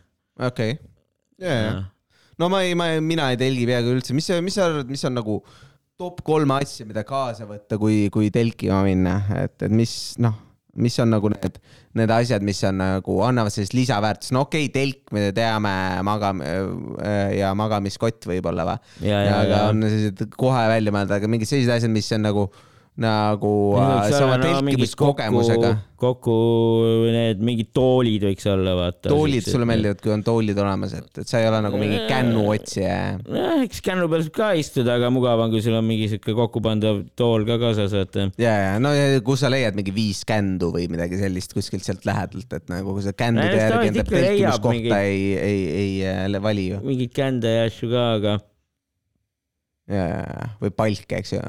[0.51, 0.79] okei,
[1.43, 1.77] ja, ja,
[2.41, 5.17] no ma ei, ma, mina ei telgi peaaegu üldse, mis, mis sa arvad, mis on
[5.19, 5.41] nagu
[5.97, 10.37] top kolm asja, mida kaasa võtta, kui, kui telkima minna, et, et mis noh,
[10.77, 11.57] mis on nagu need,
[11.97, 15.73] need asjad, mis on nagu annavad sellist lisaväärtust, no okei okay,, telk, me teame,
[16.07, 16.45] magam-
[17.37, 19.63] ja magamiskott võib-olla või, aga ja.
[19.71, 22.47] on sellised kohe välja mõelda, aga mingid sellised asjad, mis on nagu,
[22.97, 25.73] nagu äh, sama telkimiskogemusega.
[26.01, 26.33] kokku
[27.13, 29.11] need mingid toolid võiks olla, vaata.
[29.13, 32.97] toolid sulle meeldivad, kui on toolid olemas, et, et sa ei ole nagu mingi kännuotsija.
[33.21, 36.37] jah, eks kännu peal saab ka istuda, aga mugav on, kui sul on mingi siuke
[36.37, 38.29] kokkupandav tool ka kaasas, vaata.
[38.41, 42.09] ja, ja no ja kus sa leiad mingi viis kändu või midagi sellist kuskilt sealt
[42.09, 45.97] lähedalt, et nagu sa kändude Nojah, järgi enda telkimiskohta mingeid- ei, ei, ei
[46.33, 46.85] äh, vali ju.
[46.85, 48.39] mingeid kände ja asju ka, aga
[49.87, 51.41] või palke, eks ju.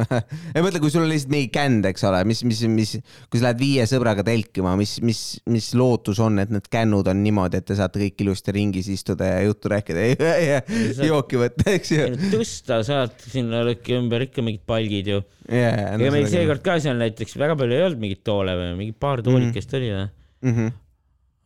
[0.56, 2.92] ei mõtle, kui sul on lihtsalt mingi känd, eks ole, mis, mis, mis,
[3.28, 5.20] kui sa lähed viie sõbraga telkima, mis, mis,
[5.52, 9.28] mis lootus on, et need kännud on niimoodi, et te saate kõik ilusti ringis istuda
[9.28, 10.62] ja juttu rääkida ja, ja
[10.96, 12.06] sa- jooki võtta, eks ju.
[12.32, 15.18] tõsta saad sinna lõkke ümber ikka mingid palgid ju.
[15.52, 18.96] ja, ega meil seekord ka seal näiteks väga palju ei olnud mingeid toole või mingi
[18.96, 20.06] paar toolikest oli või,
[20.46, 20.54] mm.
[20.56, 20.72] -hmm.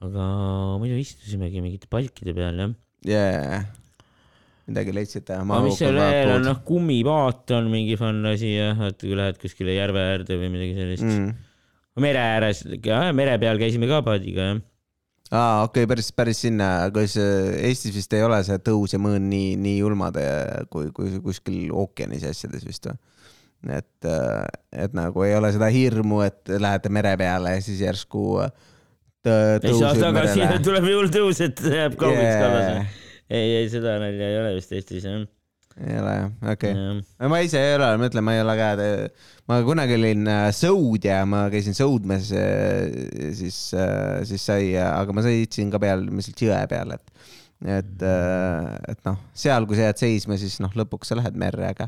[0.06, 0.28] aga
[0.78, 2.78] muidu istusimegi mingite palkide peal jah.
[3.02, 3.66] yeah..
[4.70, 5.38] Midagi leidsite?
[5.38, 9.38] aga mis seal veel on, noh, kummipaat on mingi fun asi jah, et kui lähed
[9.42, 11.35] kuskile järve äärde või midagi sellist mm..
[12.02, 12.64] mere ääres,
[13.16, 14.62] mere peal käisime ka paadiga jah.
[15.31, 17.18] aa, okei okay,, päris, päris sinna, äh,
[17.70, 21.70] Eestis vist ei ole see tõus ja mõõn nii, nii julmad äh, kui, kui kuskil
[21.74, 22.98] ookeanis ja asjades vist või?
[23.72, 24.07] et,
[24.76, 28.52] et nagu ei ole seda hirmu, et lähete mere peale ja siis järsku äh,
[29.26, 32.40] tõuseb merele., tuleb hull tõus, et jääb kaugiks Yeah.
[32.42, 33.02] kallas.
[33.30, 35.24] ei, ei seda nalja ei ole vist Eestis jah
[35.76, 37.28] ei ole jah, okei okay..
[37.28, 38.68] ma ise ei ole, ma ütlen, ma ei ole ka,
[39.50, 42.30] ma kunagi olin äh, sõudja, ma käisin sõudmas,
[43.36, 43.58] siis,
[44.30, 47.12] siis sai, aga ma sõitsin ka peal, lihtsalt jõe peal, et
[47.64, 51.86] et, et noh, seal, kui sa jääd seisma, siis noh, lõpuks sa lähed merre, aga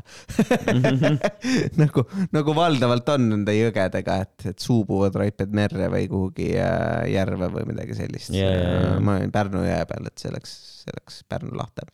[1.81, 7.51] nagu, nagu valdavalt on nende jõgedega, et, et suubuvad raiped merre või kuhugi äh, järve
[7.53, 8.97] või midagi sellist Jaa, jaa, jaa.
[9.03, 10.55] ma olin Pärnu jõe peal, et see läks,
[10.89, 11.87] see läks Pärnu lahte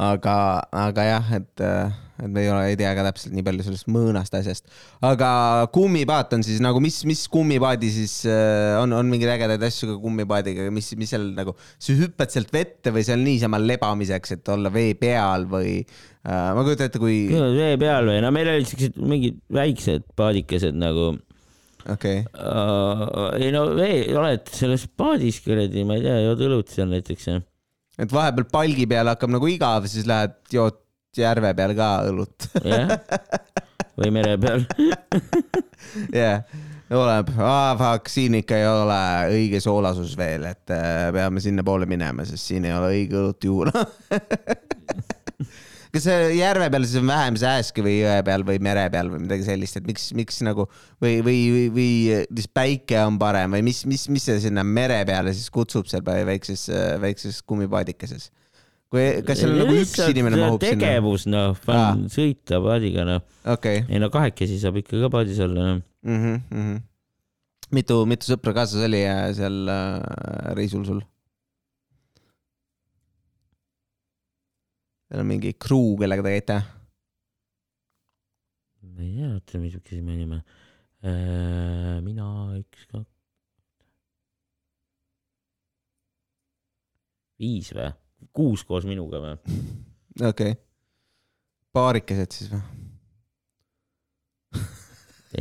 [0.00, 0.36] aga,
[0.74, 4.34] aga jah, et, et me ei ole, ei tea ka täpselt nii palju sellest mõõnast
[4.34, 4.66] asjast.
[5.06, 5.28] aga
[5.74, 9.98] kummipaat on siis nagu, mis, mis kummipaadi siis äh, on, on mingeid ägedaid asju ka
[10.02, 14.72] kummipaadiga, mis, mis seal nagu, sa hüppad sealt vette või seal niisama lebamiseks, et olla
[14.74, 18.98] vee peal või äh, ma kujutan ette, kui, vee peal või, no meil olid siuksed
[18.98, 21.12] mingid väiksed paadikesed nagu
[21.92, 26.72] okei okay., uh,, ei no vee, oled selles paadis kuradi, ma ei tea, jood õlut
[26.72, 27.28] seal näiteks
[28.00, 30.80] et vahepeal palgi peal hakkab nagu igav, siis lähed jood
[31.18, 32.48] järve peal ka õlut.
[32.66, 32.94] jah,
[34.00, 34.64] või mere peal.
[36.20, 36.42] jah,
[36.90, 39.00] oleneb, aa fuck, siin ikka ei ole
[39.36, 43.86] õige soolasus veel, et äh, peame sinnapoole minema, sest siin ei ole õige õlut juua.
[45.94, 49.24] kas see järve peal siis on vähem sääske või jõe peal või mere peal või
[49.24, 50.66] midagi sellist, et miks, miks nagu
[51.02, 51.90] või, või, või, või
[52.26, 56.02] siis päike on parem või mis, mis, mis see sinna mere peale siis kutsub seal
[56.04, 56.66] väikses,
[57.02, 58.32] väikses kummipaadikeses?
[58.94, 60.80] kui, kas seal nagu üks inimene mahub sinna?
[60.82, 61.94] tegevus noh, Aa.
[62.12, 65.80] sõita paadiga noh, okei ei no kahekesi saab ikka ka paadis olla noh.
[66.06, 66.20] mm.
[66.50, 66.76] -hmm.
[67.74, 71.02] mitu, mitu sõpra kaasas oli äh, seal äh, reisul sul?
[75.14, 76.54] Seal on mingi crew, kellega te käite?
[78.94, 80.38] ma ei tea, oota, missuguse me olime.
[82.02, 82.26] mina,
[82.58, 83.12] üks, kaks.
[87.38, 87.92] viis või?
[88.34, 89.36] kuus koos minuga või?
[90.30, 90.58] okei okay..
[91.76, 92.62] paarikesed siis või?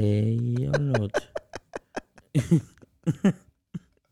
[0.03, 1.17] ei olnud.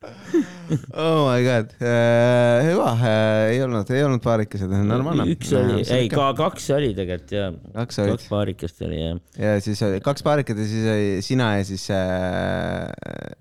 [0.02, 3.04] oh my god uh,, hüva uh,,
[3.52, 5.28] ei olnud, ei olnud paarikesed, normaalne.
[5.30, 9.52] üks oli, ei ka kaks oli tegelikult ja, kaks olid kaks paarikest oli jah, ja
[9.62, 12.90] siis oli kaks paarikat ja siis oli sina ja siis uh,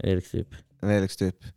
[0.04, 0.60] Erik tüüp.
[0.84, 1.48] veel üks tüüp.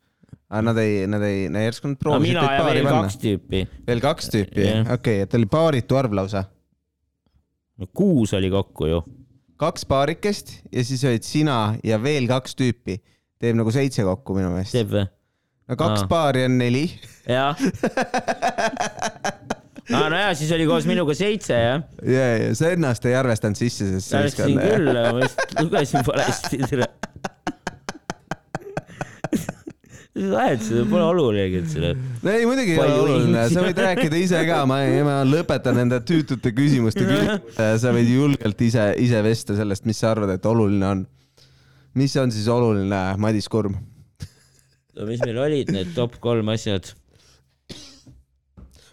[0.48, 3.04] aga nad ei, nad ei, no järsku nad no proovisid mina teid ja veel panna
[3.10, 3.22] kaks.
[3.26, 3.64] tüüpi.
[3.92, 6.46] veel kaks tüüpi, okei et oli paaritu arv lausa.
[7.76, 9.04] no kuus oli kokku ju.
[9.60, 13.02] kaks paarikest ja siis olid sina ja veel kaks tüüpi.
[13.44, 14.76] Teeb nagu seitse kokku minu meelest.
[14.76, 15.06] teeb või?
[15.68, 16.10] no kaks Aa.
[16.12, 16.86] paari on neli.
[17.28, 17.60] jah.
[19.94, 21.84] aa no jaa, siis oli koos minuga seitse jah.
[22.08, 26.62] ja, ja sa ennast ei arvestanud sisse, sest Läksin küll, ma vist lugesin valesti.
[30.14, 31.94] mis vahet, see pole oluline, et selle.
[31.98, 34.78] no ei, muidugi ei ole oluline, sa võid rääkida ise ka, ma,
[35.08, 40.14] ma lõpetan nende tüütute küsimuste küsimise, sa võid julgelt ise, ise vesta sellest, mis sa
[40.14, 41.04] arvad, et oluline on.
[41.94, 43.78] Mis on siis oluline, Madis Kurm?
[44.94, 46.94] no mis meil olid need top kolm asjad?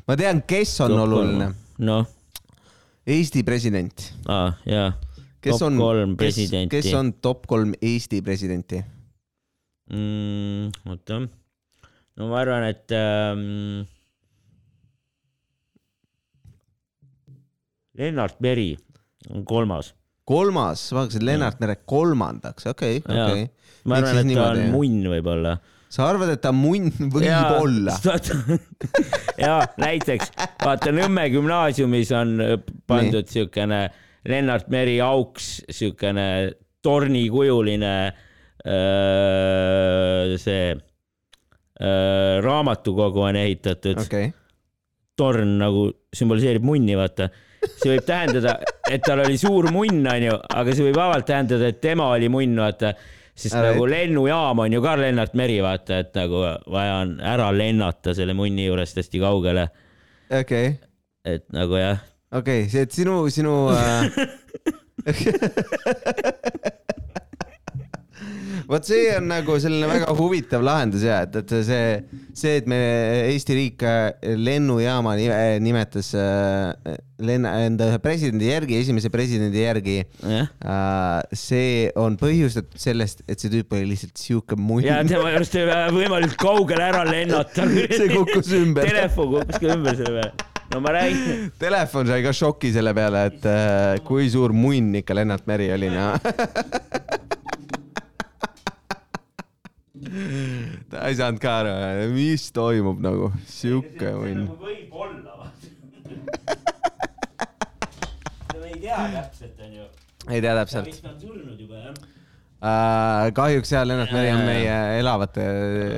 [0.08, 1.52] ma tean, kes on oluline.
[1.78, 2.08] noh,
[3.06, 4.10] Eesti president.
[4.28, 4.90] aa jaa,
[5.40, 8.82] kes Top on kes, kes on top kolm Eesti presidenti?
[9.92, 11.22] mm, oota.
[12.16, 13.88] no ma arvan, et ähm,.
[18.00, 18.78] Lennart Meri
[19.28, 19.94] on kolmas.
[20.30, 23.44] kolmas, vaatasin Lennart Mere kolmandaks, okei, okei.
[23.90, 25.56] ma arvan, et ta on munn võib-olla.
[25.90, 27.96] sa arvad, et ta munn võib olla?
[29.44, 30.30] ja näiteks
[30.62, 32.56] vaata Nõmme gümnaasiumis on äh,
[32.90, 33.82] pandud siukene
[34.28, 36.26] Lennart Meri auks, siukene
[36.84, 37.94] tornikujuline
[38.66, 40.74] öö, see
[41.80, 44.30] öö, raamatukogu on ehitatud okay.,
[45.16, 47.28] torn nagu sümboliseerib munni, vaata.
[47.80, 48.56] See võib tähendada,
[48.90, 52.60] et tal oli suur munn, onju, aga see võib vabalt tähendada, et tema oli munn,
[52.60, 52.94] vaata.
[53.40, 56.42] Sest Ära nagu lennujaam on ju ka Lennart Meri, vaata, et nagu
[56.74, 59.64] vaja on ära lennata selle munni juurest hästi kaugele.
[60.40, 60.74] okei,
[61.24, 62.02] et nagu jah,
[62.36, 64.04] okei, see, et sinu, sinu äh...
[68.68, 71.84] vot see on nagu selline väga huvitav lahendus ja et, et see,
[72.36, 72.80] see, et me
[73.30, 79.96] Eesti riik äh, lennujaama nime- nimetas äh, lenna, enda ühe presidendi järgi, esimese presidendi järgi
[80.00, 81.22] äh,.
[81.36, 84.84] see on põhjustatud sellest, et see tüüp oli lihtsalt sihuke munn.
[84.86, 87.66] ja tema juurest ei ole võimalikult kaugele ära lennata.
[87.90, 88.88] See kukkus ümber.
[88.88, 90.48] Telefon kukkus ka ümber selle peale.
[90.74, 95.16] no ma räägin, Telefon sai ka šoki selle peale, et äh, kui suur munn ikka
[95.18, 96.16] Lennart Meri oli, noh.
[100.90, 101.72] ta ei saanud ka aru,
[102.14, 104.46] mis toimub nagu, sihuke munn.
[104.60, 105.50] võib-olla.
[108.58, 109.84] me ei tea täpselt, onju.
[110.34, 110.86] ei tea täpselt.
[110.90, 111.94] vist on surnud juba, jah.
[112.60, 115.44] Uh, kahjuks jah, Lennart Meri on meie elavate.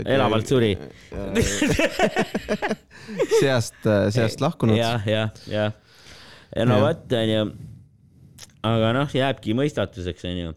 [0.07, 0.77] elavalt suri.
[3.41, 3.81] seast,
[4.15, 4.77] seast lahkunud.
[4.79, 5.73] jah, jah, jah.
[6.55, 6.85] ja no Jah.
[6.87, 7.43] vot, onju.
[8.71, 10.53] aga noh, jääbki mõistatuseks, onju.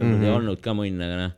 [0.00, 0.24] võib-olla Mhm.
[0.26, 1.32] ei olnud ka munn, aga noh.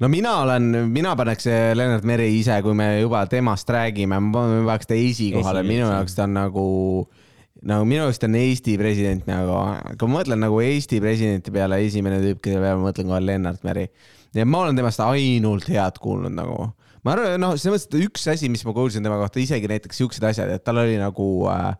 [0.00, 4.88] No mina olen, mina paneks Lennart Meri ise, kui me juba temast räägime, ma paneks
[4.88, 6.64] ta esikohale, minu jaoks ta on nagu,
[7.68, 9.60] nagu minu jaoks ta on Eesti president nagu,
[10.00, 13.64] kui ma mõtlen nagu Eesti presidenti peale, esimene tüüp, kelle peale ma mõtlen kohe Lennart
[13.66, 13.88] Meri.
[14.36, 16.70] ja ma olen temast ainult head kuulnud nagu.
[17.04, 20.00] ma arvan, noh, selles mõttes, et üks asi, mis ma kuulsin tema kohta, isegi näiteks
[20.00, 21.74] siuksed asjad, et tal oli nagu äh,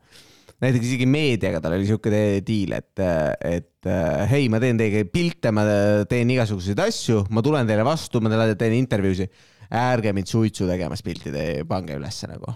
[0.60, 2.12] näiteks isegi meediaga tal oli siuke
[2.46, 5.64] diil, et, et äh, hei, ma teen teiega pilte, ma
[6.10, 9.46] teen igasuguseid asju, ma tulen teile vastu, ma teen intervjuusid.
[9.70, 12.54] ärge mind suitsu tegemas pilti tee, pange ülesse nagu.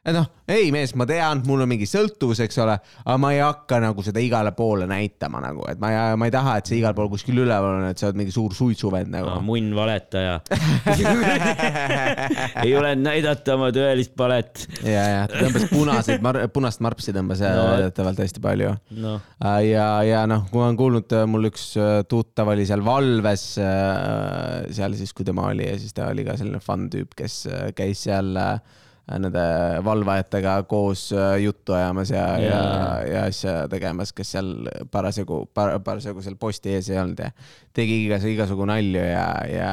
[0.00, 3.42] Et noh, ei mees, ma tean, mul on mingi sõltuvus, eks ole, aga ma ei
[3.44, 6.78] hakka nagu seda igale poole näitama nagu, et ma ei, ma ei taha, et see
[6.80, 9.34] igal pool kuskil üleval on, et sa oled mingi suur suitsuvend nagu.
[9.44, 10.38] munn valetaja.
[12.64, 14.64] ei ole näidata oma tõelist palet.
[14.84, 17.62] ja, ja ta tõmbas punaseid, punast marpsi tõmbas No.
[17.72, 22.02] väidetavalt hästi palju noh, Äh, ja, ja noh, kui ma olen kuulnud, mul üks äh,
[22.08, 23.44] tuttav oli seal valves,
[24.76, 27.70] seal siis, kui tema oli ja siis ta oli ka selline fun tüüp, kes äh,
[27.76, 28.60] käis seal äh,
[29.18, 29.42] nende
[29.84, 34.52] valvajatega koos äh, juttu ajamas ja, ja, ja, ja asja tegemas, kes seal
[34.90, 37.30] parasjagu par,, parasjagu seal posti ees ei olnud ja
[37.76, 39.72] tegi igas, igasugu nalju ja, ja,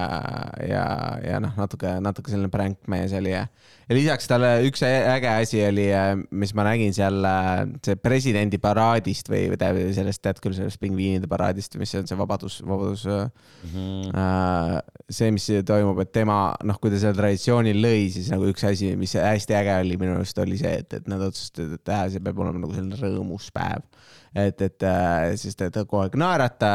[0.65, 0.85] ja,
[1.23, 3.45] ja noh, natuke, natuke selline pränkmees oli ja
[3.87, 5.87] ja lisaks talle üks äge asi oli,
[6.35, 7.23] mis ma nägin seal,
[7.85, 12.19] see presidendi paraadist või või sellest, tead küll sellest pingviinide paraadist, mis see on see
[12.19, 13.05] vabadus, vabadus
[13.67, 14.11] Mhm.
[14.15, 14.77] äh,
[15.09, 18.93] see, mis toimub, et tema noh, kui ta selle traditsiooni lõi, siis nagu üks asi,
[18.99, 22.23] mis hästi äge oli minu arust oli see, et, et nad otsustasid, et äh, see
[22.23, 23.85] peab olema nagu selline rõõmus päev.
[24.37, 26.69] et, et äh, sest, et kogu aeg naerata,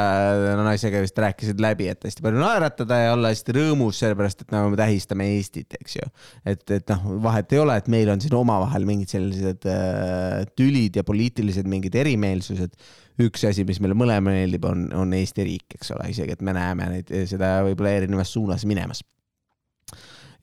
[0.63, 4.73] naisega vist rääkisid läbi, et hästi palju naeratada ja olla hästi rõõmus, sellepärast et nagu
[4.73, 6.09] me tähistame Eestit, eks ju.
[6.49, 10.99] et, et noh, vahet ei ole, et meil on siin omavahel mingid sellised äh, tülid
[10.99, 12.77] ja poliitilised mingid erimeelsused
[13.23, 16.55] üks asi, mis meile mõlemale meeldib, on, on Eesti riik, eks ole, isegi et me
[16.57, 19.05] näeme neid, seda võib-olla erinevas suunas minemas.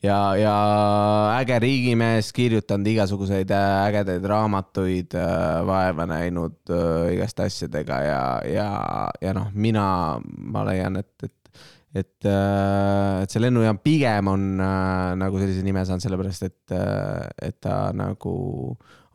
[0.04, 0.54] ja, ja
[1.40, 5.18] äge riigimees, kirjutanud igasuguseid äh, ägedaid raamatuid,
[5.68, 8.70] vaeva näinud äh, igaste asjadega ja, ja,
[9.22, 9.86] ja noh, mina,
[10.24, 11.64] ma leian, et, et,
[12.04, 16.78] et, et see lennujaam pigem on äh, nagu sellise nime saanud sellepärast, et,
[17.50, 18.38] et ta nagu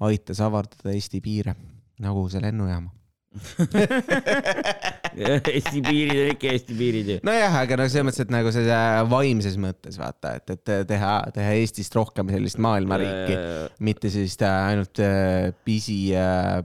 [0.05, 1.55] aitas avardada Eesti piire
[2.03, 2.90] nagu see lennujaam
[5.55, 7.16] Eesti piirid on ikka Eesti piirid ju.
[7.27, 8.81] nojah, aga noh, selles mõttes, et nagu see
[9.12, 13.38] vaimses mõttes vaata, et, et teha, teha Eestist rohkem sellist maailmariiki,
[13.87, 15.98] mitte sellist äh, ainult äh, pisi,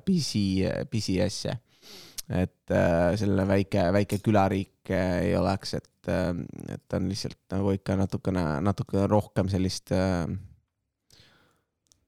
[0.05, 0.45] pisi,
[0.91, 1.55] pisiasja.
[2.29, 6.13] et äh, selline väike, väike külariik äh, ei oleks, et,
[6.73, 10.29] et on lihtsalt nagu ikka natukene, natuke rohkem sellist äh,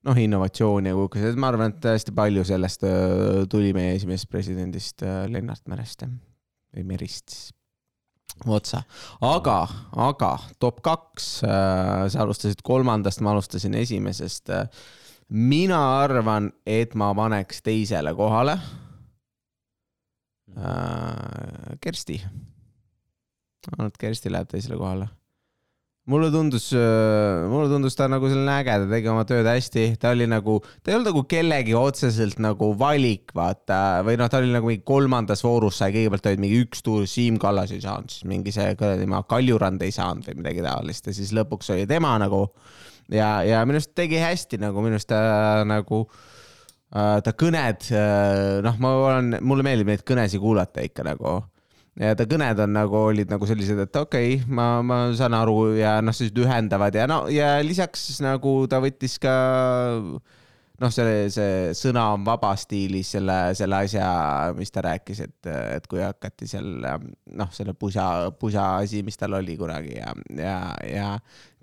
[0.07, 4.29] noh, innovatsiooni ja kuhugust, et ma arvan, et hästi palju sellest äh, tuli meie esimesest
[4.31, 6.13] presidendist äh, Lennart Merest jah.
[6.75, 7.49] Või Merist siis
[8.47, 8.81] otsa,
[9.21, 9.67] aga,
[10.01, 14.49] aga top kaks, sa alustasid kolmandast, ma alustasin esimesest.
[15.29, 18.57] mina arvan, et ma paneks teisele kohale
[20.57, 22.21] äh, Kersti.
[23.71, 25.07] arvan, et Kersti läheb teisele kohale
[26.09, 26.71] mulle tundus,
[27.51, 30.91] mulle tundus ta nagu selline äge, ta tegi oma tööd hästi, ta oli nagu, ta
[30.91, 35.45] ei olnud nagu kellegi otseselt nagu valik, vaata, või noh, ta oli nagu mingi kolmandas
[35.45, 38.73] voorus sai, kõigepealt olid mingi üks tuur, Siim Kallas ei saanud, siis mingi see
[39.11, 41.11] maa Kaljurand ei saanud või midagi taolist.
[41.11, 42.47] Ja siis lõpuks oli tema nagu.
[43.11, 45.21] Ja, ja minu arust tegi hästi nagu minu arust ta
[45.67, 47.89] nagu äh, ta kõned,
[48.65, 51.41] noh, ma olen, mulle meeldib neid kõnesid kuulata ikka nagu
[51.99, 55.73] ja ta kõned on nagu olid nagu sellised, et okei okay,, ma, ma saan aru
[55.79, 59.33] ja noh, sellised ühendavad ja no ja lisaks siis nagu ta võttis ka
[60.81, 64.07] noh, see, see sõna on vaba stiilis selle, selle asja,
[64.57, 69.37] mis ta rääkis, et, et kui hakati seal noh, selle pusa, pusa asi, mis tal
[69.37, 71.09] oli kunagi ja, ja, ja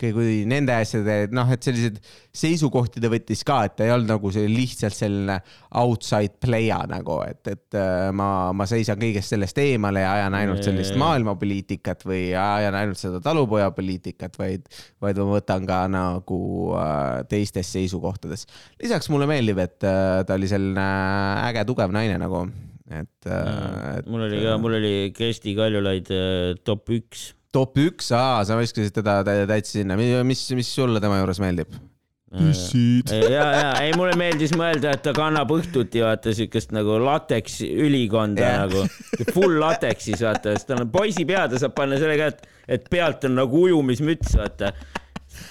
[0.00, 1.98] kui nende asjade, noh, et sellised
[2.38, 5.38] seisukohti ta võttis ka, et ta ei olnud nagu see lihtsalt selline
[5.80, 10.66] outside player nagu, et, et äh, ma, ma seisan kõigest sellest eemale ja ajan ainult
[10.66, 14.68] sellist maailmapoliitikat või ajan ainult seda talupojapoliitikat, vaid,
[15.02, 16.40] vaid ma võtan ka nagu
[16.78, 18.46] äh, teistes seisukohtades.
[18.82, 20.88] lisaks mulle meeldib, et äh, ta oli selline
[21.48, 22.44] äge tugev naine nagu,
[22.88, 24.06] et, et.
[24.06, 26.14] mul oli ka, mul oli Kersti Kaljulaid
[26.64, 27.32] top üks.
[27.54, 31.72] Top üks, aa, sa viskasid teda tä- täitsa sinna, mis, mis sulle tema juures meeldib?
[33.32, 38.44] ja, ja ei mulle meeldis mõelda, et ta kannab õhtuti vaata siukest nagu lateks ülikonda
[38.44, 38.66] yeah.
[38.66, 38.84] nagu,
[39.32, 42.44] full lateksis vaata, sest tal on poisi pea, ta saab panna selle ka, et,
[42.76, 44.74] et pealt on nagu ujumismüts vaata.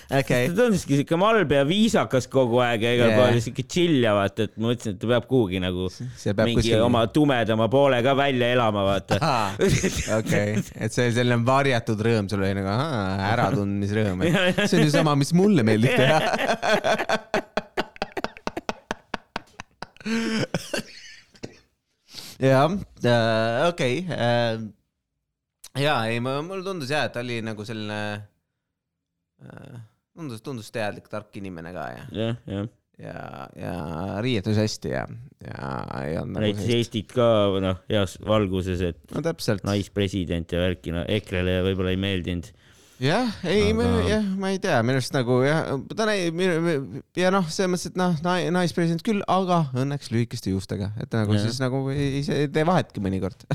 [0.07, 3.19] Okei ta, tunduski siuke malbe ja viisakas kogu aeg ja igal Jah.
[3.19, 6.83] pool siuke chill ja vaata, et ma mõtlesin, et ta peab kuhugi nagu mingi kuskil
[6.85, 9.19] oma tumedama poole ka välja elama, vaata.
[10.19, 14.85] okei, et see oli selline varjatud rõõm, sul oli nagu ahaa, äratundmisrõõm, et see on
[14.87, 16.19] ju sama, mis mulle meeldib teha.
[22.39, 22.71] jah,
[23.67, 24.05] okei.
[25.83, 27.99] ja ei, mulle tundus ja, et ta oli nagu selline,
[30.17, 32.69] tundus, tundus teadlik, tark inimene ka ja, jah, jah.
[33.01, 33.17] ja,
[33.57, 33.73] ja
[34.25, 35.03] riietus hästi ja,
[35.43, 37.27] ja ei olnud nagu näitas Eestit ka
[37.63, 39.65] noh, heas valguses, et no täpselt.
[39.67, 42.49] naispresident ja värki, no EKRE-le võib-olla ei meeldinud.
[43.03, 45.61] jah, ei Aga- jah, ma ei tea, minu arust nagu jah,
[45.93, 46.33] ta näi-,
[47.21, 48.17] ja noh, selles mõttes, et noh,
[48.57, 51.45] naispresident küll, aga õnneks lühikeste juustega, et nagu ja.
[51.45, 53.45] siis nagu ei, ei tee vahetki mõnikord.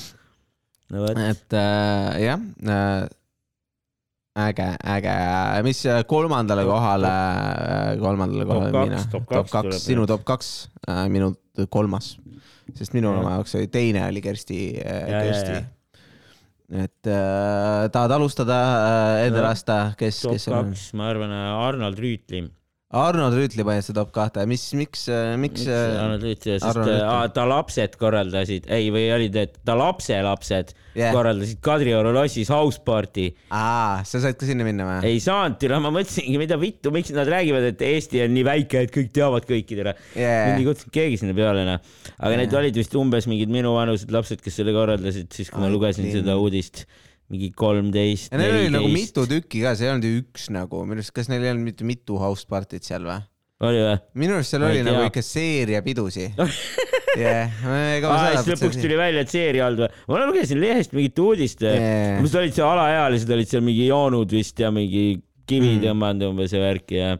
[0.91, 3.07] no et äh, jah äh,,
[4.47, 5.15] äge, äge,
[5.67, 7.11] mis äh, kolmandale kohale,
[7.99, 10.51] kolmandale Top kohale kaks, mina, top top kaks sinu top kaks,
[11.11, 11.33] minu
[11.71, 12.13] kolmas,
[12.77, 15.57] sest minu oma jaoks oli teine oli Kersti, ja, Kersti.
[16.85, 18.61] et äh, tahad alustada
[19.19, 20.73] äh, No, lasta, kes, top kes on?
[20.99, 22.45] ma arvan, Arnold Rüütli.
[22.91, 25.05] Arnold Rüütli panid seda top kahte, mis, miks,
[25.39, 25.63] miks?
[25.71, 27.07] Arnold Rüütli, sest Arnold Rüütli?
[27.07, 31.13] aa, ta lapsed korraldasid, ei, või olid, et ta lapselapsed yeah.
[31.15, 33.29] korraldasid Kadrioru lossis house party.
[33.55, 35.13] aa, sa said ka sinna minna või?
[35.13, 38.95] ei saanud, ma mõtlesingi, mida vittu, miks nad räägivad, et Eesti on nii väike, et
[38.95, 40.49] kõik teavad kõiki tere Yeah.
[40.49, 41.93] mind ei kutsunud keegi sinna peale, noh.
[42.19, 46.09] aga need olid vist umbes mingid minuvanused lapsed, kes selle korraldasid, siis kui ma lugesin
[46.11, 46.83] seda uudist,
[47.31, 50.99] mingi kolmteist, neil oli nagu mitu tükki ka, see ei olnud ju üks nagu, minu
[50.99, 53.21] arust, kas neil ei olnud mitte mitu house party't seal või?
[53.67, 53.97] oli või?
[54.23, 56.27] minu arust seal oli ei nagu ikka seeria pidusi.
[57.21, 57.59] jah,
[58.03, 60.03] ma siis lõpuks tuli välja, et seeria olnud või?
[60.11, 62.19] ma lugesin lehest mingit uudist Jaa.
[62.23, 65.05] mis olid seal alaealised olid seal mingi joonud vist ja mingi
[65.51, 65.81] kivi Mm.
[65.85, 67.11] tõmmanud umbes ja värki ja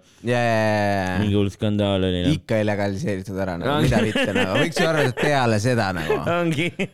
[1.21, 2.33] mingi hull skandaal oli noh.
[2.39, 3.89] ikka illegaliseeritud ära nagu, Ongi.
[3.89, 6.17] mida mitte nagu, võiks ju arvata, et peale seda nagu,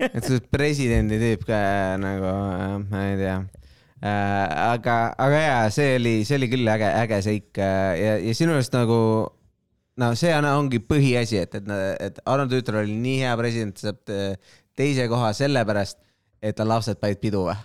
[0.09, 1.61] et see presidendi tüüp ka
[2.01, 2.33] nagu,
[2.89, 3.37] ma ei tea.
[4.01, 8.53] aga, aga jaa, see oli, see oli küll äge, äge seik äh, ja, ja sinu
[8.57, 8.99] arust nagu
[9.97, 11.71] no see on, ongi põhiasi, et, et,
[12.05, 14.35] et Arnold Rüütel oli nii hea president, saab te-
[14.77, 15.97] teise koha sellepärast,
[16.45, 17.57] et tal lapsed panid pidu või?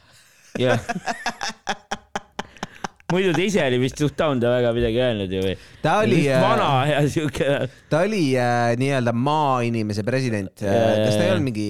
[0.60, 0.80] jah.
[3.12, 5.54] muidu ta ise oli vist suht down, ta väga midagi öelnud ju või?
[5.84, 7.48] ta oli, vana ja siuke.
[7.92, 10.64] ta oli äh, nii-öelda maainimese president.
[10.64, 11.68] Jaa, kas ta ei olnud mingi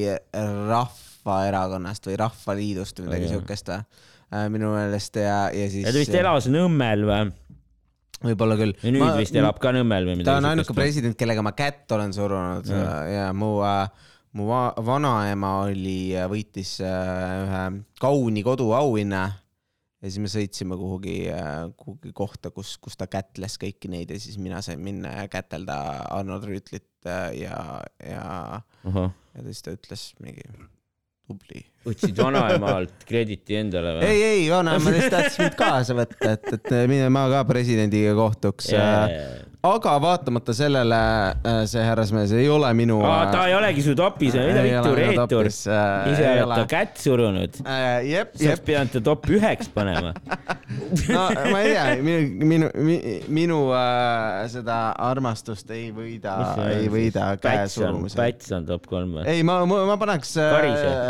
[0.72, 3.36] Rahvaerakonnast või Rahvaliidust või midagi Jaa.
[3.36, 4.08] siukest või?
[4.48, 5.84] minu meelest ja, ja siis.
[5.84, 7.26] ta vist elas Nõmmel või?
[8.22, 8.72] võib-olla küll.
[8.78, 10.30] ja nüüd ma, vist elab ka Nõmmel või midagi.
[10.30, 10.76] ta on ainuke.
[10.76, 16.78] president, kellega ma kätt olen surunud ja, ja mu äh, mu va vanaema oli, võitis
[16.84, 17.64] äh, ühe
[18.00, 19.26] kauni koduauhinna
[20.02, 21.16] ja siis me sõitsime kuhugi,
[21.78, 25.76] kuhugi kohta, kus, kus ta kätles kõiki neid ja siis mina sain minna ja kätelda
[26.10, 27.58] Arnold Rüütlit äh, ja,
[28.02, 28.24] ja,
[28.82, 30.46] ja siis ta ütles mingi
[31.26, 31.62] tubli.
[31.86, 34.08] Võtsid vanaemalt krediiti endale või?
[34.10, 38.68] ei, ei, vanaema lihtsalt tahtis mind kaasa võtta, et, et mine ma ka presidendiga kohtuks
[38.70, 39.40] yeah..
[39.66, 43.00] aga vaatamata sellele äh, see härrasmees ei ole minu.
[43.32, 45.50] ta ei olegi su topis, mida Ei vittu, reetur.
[45.50, 46.60] äh, ise ei oled ole.
[46.62, 47.58] ta kätt surunud.
[47.66, 48.06] äh,.
[48.12, 50.14] jep, sa oleks jep, pidanud ta top üheks panema.
[51.14, 52.70] no ma ei tea, minu, minu,
[53.40, 54.78] minu äh, seda
[55.10, 56.38] armastust ei võida,
[56.70, 58.22] ei võida käe surumisega.
[58.22, 59.26] Päts on top kolm või?
[59.30, 60.54] ei, ma, ma, ma paneks äh,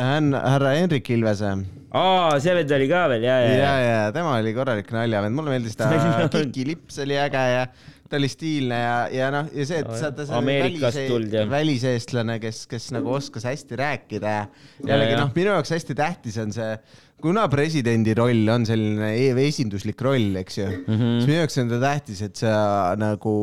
[0.00, 1.50] hän- härra Hendrik Ilvese
[1.92, 3.96] aa, see vend oli ka veel, ja, ja, ja, ja.
[4.06, 5.90] ja tema oli korralik naljavend, mulle meeldis ta
[6.32, 7.66] kikilips oli äge ja
[8.08, 10.28] ta oli stiilne ja, ja noh, ja see, et.
[10.36, 14.44] Ameerikast tulnud ja- väliseestlane, kes, kes nagu oskas hästi rääkida ja
[14.86, 16.76] jällegi noh, minu jaoks hästi tähtis on see,
[17.22, 21.18] kuna presidendi roll on selline e- esinduslik roll, eks ju mm, -hmm.
[21.20, 22.54] siis minu jaoks on ta tähtis, et sa
[23.00, 23.36] nagu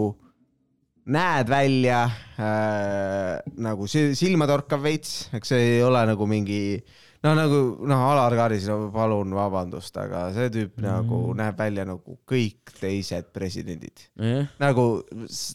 [1.09, 6.83] näed välja äh, nagu si- silmatorkav veits, eks see ei ole nagu mingi
[7.25, 7.59] noh, nagu
[7.89, 10.85] noh, Alar Karis no,, palun vabandust, aga see tüüp mm.
[10.85, 14.05] nagu näeb välja nagu kõik teised presidendid.
[14.19, 14.85] jah, nagu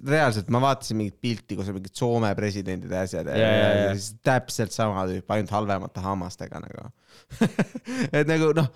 [0.09, 3.71] reaalselt ma vaatasin mingit pilti, kus on mingid Soome presidendid ja asjad ja, Ja, ja,
[3.83, 6.91] ja, siis täpselt sama tüüp, ainult halvemate hammastega nagu
[8.17, 8.69] et nagu noh,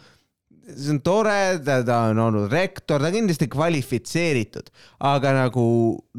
[0.68, 4.72] see on tore, ta, on olnud rektor, ta on kindlasti kvalifitseeritud,
[5.08, 5.66] aga nagu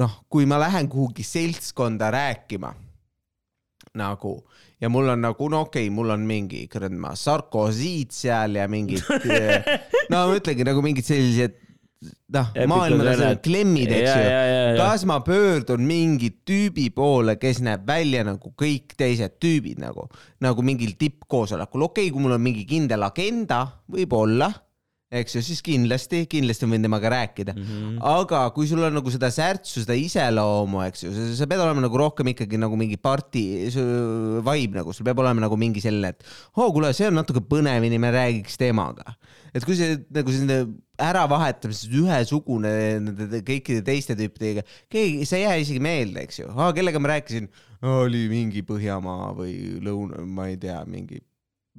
[0.01, 2.73] noh, kui ma lähen kuhugi seltskonda rääkima
[3.97, 4.35] nagu
[4.79, 8.67] ja mul on nagu no okei okay,, mul on mingi kurat ma Sarkozy'd seal ja
[8.71, 9.03] mingid
[10.11, 11.57] no ma ütlengi nagu mingid sellised
[11.99, 13.41] noh, Epicud maailma vennad.
[13.43, 14.39] klemmid, eks Ja,
[14.71, 14.77] ju.
[14.79, 20.07] kas ma pöördun mingi tüübi poole, kes näeb välja nagu kõik teised tüübid nagu,
[20.43, 24.51] nagu mingil tippkoosolekul, okei okay,, kui mul on mingi kindel agenda, võib-olla,
[25.09, 27.69] eks ju, siis kindlasti, kindlasti ma võin temaga rääkida mm.
[27.69, 27.93] -hmm.
[28.11, 31.97] aga kui sul on nagu seda särtsu, seda iseloomu, eks ju, sa pead olema nagu
[31.97, 33.43] rohkem ikkagi nagu mingi parti
[34.45, 37.97] vibe nagu, sul peab olema nagu mingi selline, et oo kuule, see on natuke põnevini,
[37.97, 39.15] me räägiks temaga.
[39.49, 44.61] et kui see nagu selline äravahetamises ühesugune nende kõikide teiste tüüpidega,
[44.93, 47.49] keegi, sa ei jää isegi meelde, eks ju, kellega ma rääkisin,
[47.81, 51.17] oli mingi Põhjamaa või Lõuna, ma ei tea, mingi,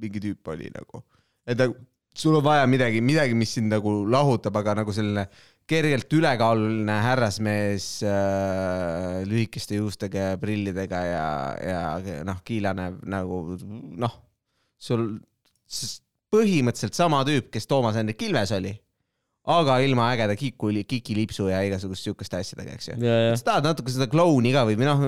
[0.01, 1.05] mingi tüüp oli nagu,
[1.47, 1.79] et nagu
[2.13, 5.27] sul on vaja midagi, midagi, mis sind nagu lahutab, aga nagu selline
[5.71, 11.25] kergelt ülekaaluline härrasmees äh, lühikeste juustega ja prillidega ja,
[11.63, 11.81] ja
[12.27, 13.43] noh, kiilane nagu
[14.01, 14.17] noh,
[14.81, 15.13] sul
[16.31, 18.73] põhimõtteliselt sama tüüp, kes Toomas Hendrik Ilves oli,
[19.51, 22.97] aga ilma ägeda kiku, kikilipsu ja igasuguste siukeste asjadega, eks ju.
[23.05, 23.39] ja, ja.
[23.39, 25.01] sa tahad natuke seda klouni ka või või noh,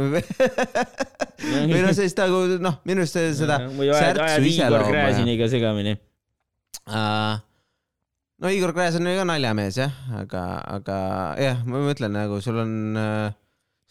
[1.74, 4.97] või noh, sellist nagu noh, minu arust seda või ajad, särtsu ajad Igor iseloomu ja-
[4.97, 5.95] Gräziniga segamini.
[6.88, 7.38] uh,.
[8.44, 10.44] no Igor Gräzin oli ka naljamees jah, aga,
[10.78, 10.98] aga
[11.42, 13.30] jah, ma mõtlen nagu sul on uh,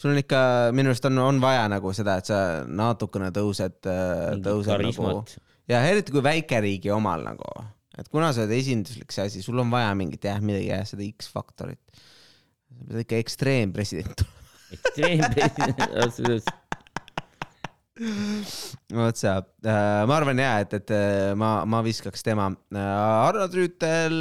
[0.02, 0.42] sul on ikka,
[0.74, 5.36] minu arust on, on vaja nagu seda, et sa natukene tõused, tõused nagu karismat.
[5.70, 7.48] ja eriti kui väikeriigi omal nagu,
[7.98, 11.06] et kuna sa oled esinduslik see asi, sul on vaja mingit jah, midagi jah, seda
[11.06, 12.02] X-faktorit.
[12.72, 14.26] sa pead ikka ekstreempresident
[14.74, 16.58] ekstreempresident, absoluutselt.
[18.96, 19.32] vot see,
[19.68, 22.48] ma arvan ja, et, et äh, ma, ma viskaks tema.
[22.72, 24.16] Arno Trüütel,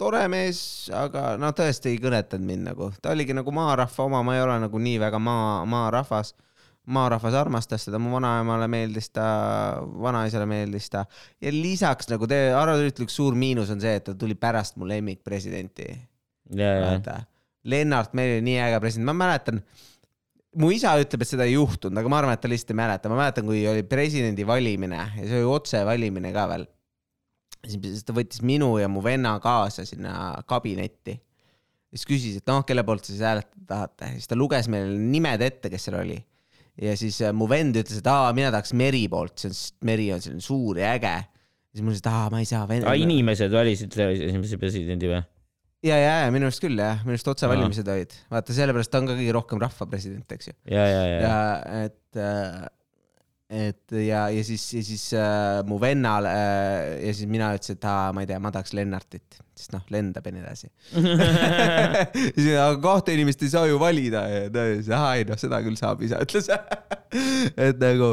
[0.00, 0.60] tore mees,
[0.94, 4.58] aga no tõesti ei kõnetanud mind nagu, ta oligi nagu maarahva oma, ma ei ole
[4.64, 6.34] nagu nii väga maa, maarahvas.
[6.88, 9.26] maarahvas armastas teda, mu vanaemale meeldis ta,
[10.00, 11.04] vanaisale meeldis ta.
[11.44, 14.80] Ja lisaks nagu te, Arno Trüütli üks suur miinus on see, et ta tuli pärast
[14.80, 15.90] mu lemmikpresidenti.
[16.56, 17.20] Ja, vaata,
[17.68, 19.60] Lennart Meri oli nii äge president, ma mäletan,
[20.58, 23.10] mu isa ütleb, et seda ei juhtunud, aga ma arvan, et ta lihtsalt ei mäleta,
[23.12, 26.66] ma mäletan, kui oli presidendi valimine ja see oli otsevalimine ka veel.
[27.68, 31.18] siis ta võttis minu ja mu venna kaasa sinna kabinetti.
[31.92, 35.42] siis küsis, et noh, kelle poolt te siis hääletada tahate, siis ta luges meile nimed
[35.42, 36.18] ette, kes seal oli.
[36.82, 40.12] ja siis äh, mu vend ütles, et aa, mina tahaks Meri poolt, see on, Meri
[40.14, 41.16] on selline suur ja äge.
[41.72, 42.66] siis ma ütlesin, et aa, ma ei saa.
[42.66, 45.22] aa, inimesed valisid esimese presidendi või?
[45.86, 49.10] ja, ja, ja minu arust küll jah, minu arust otsevalimised olid, vaata sellepärast ta on
[49.10, 50.56] ka kõige rohkem rahva president, eks ju.
[50.72, 51.86] ja, ja, ja, ja.
[51.86, 52.74] Et,
[53.48, 57.86] et ja, ja siis, ja siis äh, mu vennal äh, ja siis mina ütlesin, et
[57.88, 60.68] aa, ma ei tea, ma tahaks Lennartit, sest noh, lendab ja nii edasi.
[62.36, 65.62] siis aga kahte inimest ei saa ju valida ja ta ütles, aa ei noh, seda
[65.64, 66.50] küll saab, isa ütles.
[67.68, 68.10] et nagu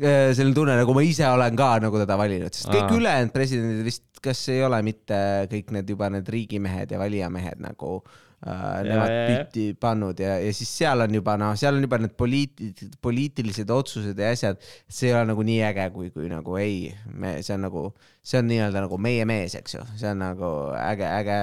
[0.00, 3.84] äh, selline tunne, nagu ma ise olen ka nagu teda valinud, sest kõik ülejäänud presidendid
[3.90, 5.20] vist, kas ei ole mitte
[5.52, 9.22] kõik need juba need riigimehed ja valijamehed nagu äh, nemad ja, ja.
[9.32, 13.70] pütti pannud ja, ja siis seal on juba noh, seal on juba need poliit-, poliitilised
[13.74, 17.56] otsused ja asjad, see ei ole nagu nii äge, kui, kui nagu ei, me, see
[17.56, 17.82] on nagu,
[18.22, 21.38] see on nii-öelda nagu meie mees, eks ju, see on nagu äge, äge,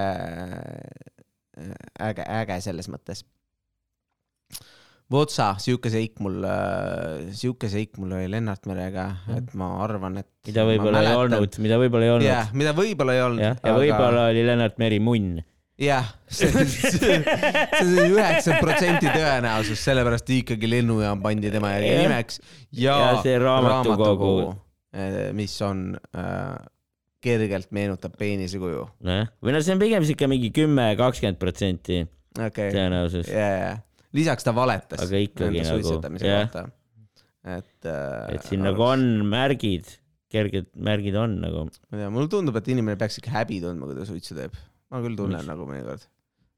[2.08, 3.26] äge, äge selles mõttes.
[5.12, 6.40] Votsa, sihuke seik mul,
[7.36, 9.04] sihuke seik mul oli Lennart Merega,
[9.36, 10.30] et ma arvan, et.
[10.48, 12.30] mida võib-olla ei olnud, mida võib-olla ei olnud.
[12.30, 13.44] jah, mida võib-olla ei olnud.
[13.44, 15.44] jah, ja võib-olla oli Lennart Meri munn.
[15.82, 22.06] jah, see on üheksakümmend protsenti tõenäosus, sellepärast ikkagi lennujaam pandi tema järgi Jah.
[22.06, 22.40] nimeks
[22.72, 24.54] ja, Ja see raamatukogu.,
[25.36, 26.56] mis on äh,,
[27.26, 28.86] kergelt meenutab peenise kuju.
[29.04, 32.06] nojah, või no see on pigem siuke mingi kümme, kakskümmend protsenti
[32.36, 33.28] tõenäosus.
[33.32, 33.76] ja,
[34.16, 35.04] lisaks ta valetas.
[35.04, 36.72] Aga ikkagi nagu, jah.
[37.58, 38.38] et äh,.
[38.38, 39.92] et siin nagu on märgid,
[40.32, 41.68] kerged märgid on nagu.
[41.68, 44.56] ma ei tea, mulle tundub, et inimene peaks ikka häbi tundma, kui ta suitsu teeb.
[44.96, 45.50] Ma küll tunnen Miks?
[45.52, 46.06] nagu mõnikord.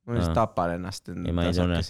[0.08, 1.10] ma lihtsalt tapan ennast.
[1.14, 1.82] Ei, ma ei tunne.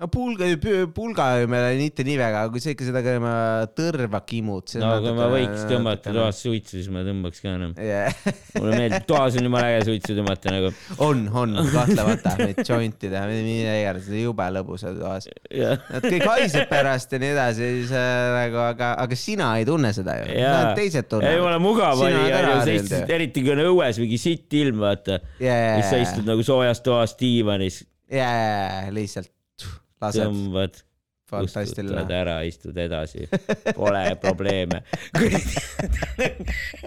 [0.00, 0.46] No pulga,
[0.94, 3.34] pulga meil mitte nii väga, kui sa ikka seda ka oma
[3.76, 4.74] tõrva kimud.
[4.82, 7.74] no kui ma võiks tõmmata toas suitsu, siis ma tõmbaks ka enam.
[7.78, 8.14] yeah..
[8.56, 10.72] mulle meeldib, toas on jumala äge suitsu tõmmata nagu.
[11.06, 15.28] on, on kahtlemata, neid jointi teha, mida iganes, jube lõbus on toas.
[15.52, 19.68] jah, Nad kõik haiseb pärast ja nii edasi, siis äh, nagu, aga, aga sina ei
[19.68, 20.32] tunne seda ju.
[20.40, 20.72] jaa.
[20.78, 21.38] teised ei, tunnevad.
[21.38, 22.24] jumala mugav oli
[22.88, 23.04] ju.
[23.18, 25.20] eriti kui on õues mingi sitt ilm, vaata.
[25.42, 29.30] jaa, siis sa istud nagu soojas toas diivanis, jaa, lihtsalt
[30.02, 30.82] tõmbad,
[31.30, 32.10] kustutad.
[32.16, 33.28] ära, istud edasi,
[33.76, 34.82] pole probleeme.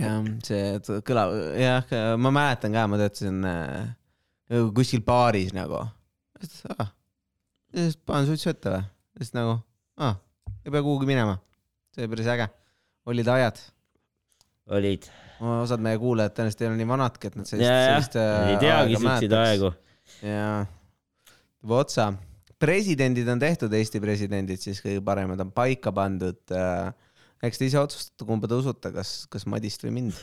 [0.00, 3.94] jah, see kõlab, jah, ma mäletan ka, ma töötasin äh,
[4.76, 5.80] kuskil baaris nagu.
[6.76, 6.90] Ah,
[7.74, 8.84] siis panen suitsu ette või?
[9.16, 9.54] siis nagu,
[10.04, 10.14] aa,
[10.64, 11.38] ei pea kuhugi minema.
[11.94, 12.48] see oli päris äge.
[13.08, 13.62] olid ajad.
[14.76, 15.08] olid,
[15.62, 19.00] osad meie kuulajad tõenäoliselt ei ole nii vanadki, et nad sellist, sellist, äh, ei teagi
[19.00, 19.72] siukseid aegu.
[20.22, 20.64] jaa,
[21.66, 22.12] Votsa,
[22.62, 26.92] presidendid on tehtud, Eesti presidendid siis kõige paremad on paika pandud äh,
[27.44, 30.20] eks te ise otsustate, kumba te usute, kas, kas Madist või mind.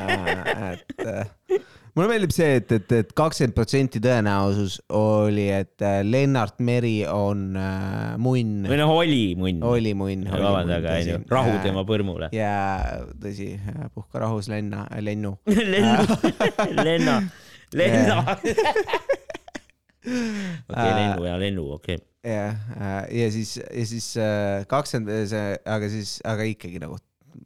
[0.72, 1.58] et äh,
[1.96, 7.48] mulle meeldib see, et, et, et kakskümmend protsenti tõenäosus oli, et äh, Lennart Meri on
[7.60, 9.62] äh, munn, või noh, oli munn.
[9.66, 10.26] oli munn.
[10.32, 11.84] vabandage, onju, rahu tema.
[11.88, 12.30] põrmule.
[12.36, 12.54] ja
[13.22, 13.52] tõsi,
[13.94, 15.36] puhka rahus lenna, lennu.
[16.86, 17.20] lenna,
[17.74, 18.36] lenna.
[20.70, 21.98] okei, lennu ja lennu, okei.
[22.26, 22.54] jah,
[23.10, 24.10] ja siis, ja siis
[24.70, 26.98] kakskümmend, see, aga siis, aga ikkagi nagu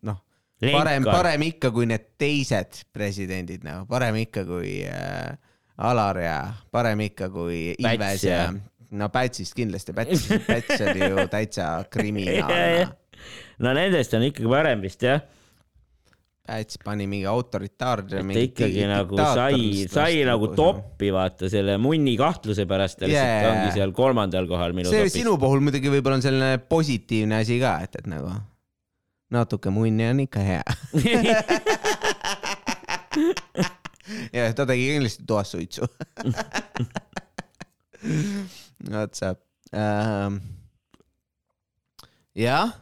[0.06, 0.18] noh,
[0.60, 5.32] parem, parem ikka kui need teised presidendid nagu, parem ikka kui äh,
[5.80, 6.38] Alar ja
[6.72, 8.52] parem ikka kui Ilves ja, ja-
[8.90, 12.90] no Pätsist kindlasti, Päts, Päts oli ju täitsa kriminaal.
[13.62, 15.20] no nendest on ikkagi parem vist jah,
[16.40, 18.20] Päts pani mingi autoritaarne.
[18.20, 20.48] et ta ikkagi nagu sai, sai nagu.
[20.56, 23.52] toppi vaata selle munni kahtluse pärast ja lihtsalt Jaa.
[23.52, 25.14] ongi seal kolmandal kohal minu see topis.
[25.20, 28.30] sinu puhul muidugi võib-olla on selline positiivne asi ka, et, et nagu
[29.30, 30.64] natuke munni on ikka hea.
[34.36, 35.82] ja ta tegi kindlasti toas suitsu.
[38.90, 39.34] vot see
[39.76, 40.40] ähm,.
[42.34, 42.72] jah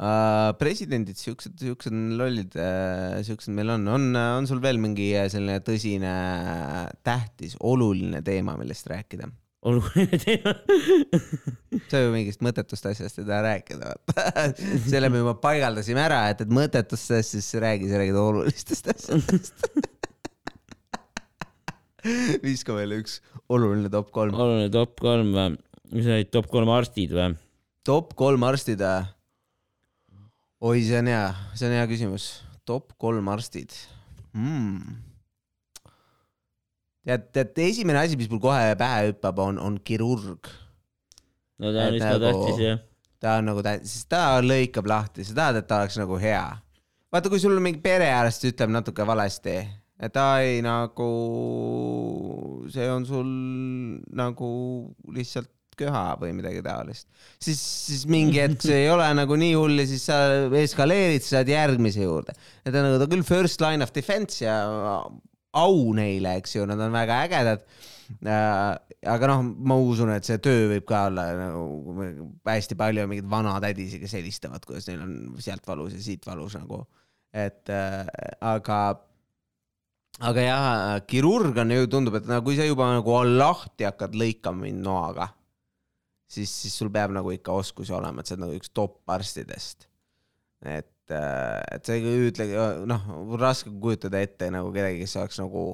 [0.00, 5.30] uh,, presidendid, siuksed, siuksed lollid uh,, siuksed meil on, on, on sul veel mingi äh,
[5.32, 6.12] selline tõsine,
[7.06, 9.30] tähtis, oluline teema, millest rääkida?
[9.66, 10.52] oluline teema.
[11.90, 14.46] sa ju mingist mõttetust asjast ei taha rääkida, vaata.
[14.92, 19.66] selle me juba paigaldasime ära, et, et mõttetustest, siis räägi, sa räägid olulistest asjadest.
[22.46, 23.18] viska meile üks
[23.50, 24.36] oluline top kolm.
[24.38, 25.56] oluline top kolm või?
[25.94, 27.34] mis olid top kolm arstid või?
[27.86, 29.15] top kolm arstid või?
[30.60, 32.26] oi, see on hea, see on hea küsimus.
[32.66, 33.70] top kolm arstid
[34.34, 34.96] hmm..
[37.06, 40.48] tead, tead, esimene asi, mis mul kohe pähe hüppab, on, on kirurg.
[41.60, 42.80] no ta on Et üsna nagu- tähtis jah.
[43.20, 46.44] ta on nagu tähtis, sest ta lõikab lahti, sa tahad, et ta oleks nagu hea.
[47.12, 49.58] vaata, kui sul mingi perearst ütleb natuke valesti,
[50.00, 51.10] et ai nagu
[52.72, 53.28] see on sul
[54.16, 54.48] nagu
[55.12, 57.08] lihtsalt köha või midagi taolist,
[57.42, 60.20] siis, siis mingi hetk see ei ole nagu nii hull ja siis sa
[60.62, 62.36] eskaleerid, sa saad järgmise juurde.
[62.66, 64.56] Need on nagu ta küll first line of defense ja
[65.56, 67.64] au neile, eks ju, nad on väga ägedad.
[68.22, 68.76] Äh,
[69.10, 72.04] aga noh, ma usun, et see töö võib ka olla nagu
[72.46, 76.84] hästi palju mingeid vanatädisi, kes helistavad, kuidas neil on sealt valus ja siit valus nagu,
[77.34, 78.06] et äh,
[78.46, 78.78] aga,
[80.30, 80.68] aga jah,
[81.10, 85.32] kirurg on ju, tundub, et nagu kui sa juba nagu lahti hakkad lõikama mind noaga,
[86.26, 89.88] siis, siis sul peab nagu ikka oskusi olema, et sa oled nagu üks top arstidest.
[90.66, 92.46] et, et sa ei ütle,
[92.88, 93.02] noh,
[93.38, 95.66] raske kujutada ette nagu kedagi, kes oleks nagu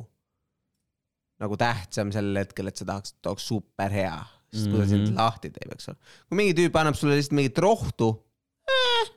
[1.43, 4.15] nagu tähtsam sellel hetkel, et sa tahaks, et oleks super hea,
[4.53, 5.17] sest kui ta sind Mhm.
[5.19, 5.97] lahti teeb, eks ole.
[6.29, 8.11] kui mingi tüüp annab sulle lihtsalt mingit rohtu
[8.69, 9.09] eh,,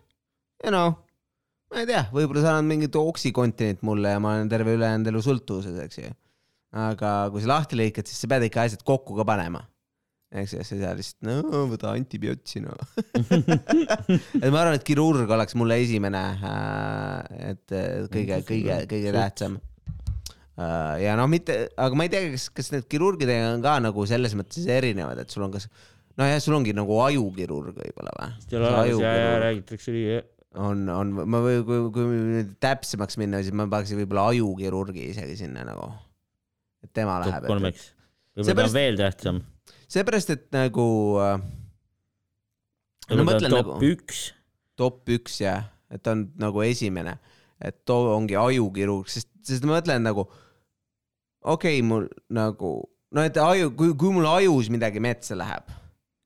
[0.63, 0.95] you know,
[1.69, 5.21] ma ei tea, võib-olla sa annad mingit oksikontinit mulle ja ma olen terve ülejäänud elu
[5.27, 6.09] sõltuvuses, eks ju.
[6.75, 9.61] aga kui sa lahti lõikad, siis sa pead ikka asjad kokku ka panema.
[10.41, 12.75] Eks ei saa lihtsalt, no võta antibiotsi no.
[14.41, 16.23] et ma arvan, et kirurg oleks mulle esimene,
[17.51, 19.57] et äh, kõige, kõige, kõige tähtsam.
[21.01, 24.35] ja noh, mitte, aga ma ei tea, kas, kas need kirurgidega on ka nagu selles
[24.37, 25.69] mõttes erinevad, et sul on kas,
[26.19, 28.31] nojah, sul ongi nagu ajukirurg võib-olla või?
[28.49, 30.21] seal alates ja, ja räägitakse nii.
[30.67, 35.39] on, on, ma või kui, kui nüüd täpsemaks minna, siis ma paneksin võib-olla ajukirurgi isegi
[35.45, 35.91] sinna nagu.
[36.83, 37.51] et tema läheb.
[37.51, 37.91] kolmeks.
[38.35, 39.45] võib-olla ta on veel tähtsam.
[39.91, 40.87] seepärast, et nagu
[41.21, 41.37] äh,
[43.05, 44.21] No võib-olla mõtlen on top nagu- üks.
[44.75, 45.59] top üks ja,
[45.93, 47.19] et ta on nagu esimene,
[47.61, 50.25] et too ongi ajukirurg, sest, sest ma mõtlen nagu
[51.45, 52.71] okei okay,, mul nagu
[53.15, 55.69] no et aju, kui, kui mul ajus midagi metsa läheb,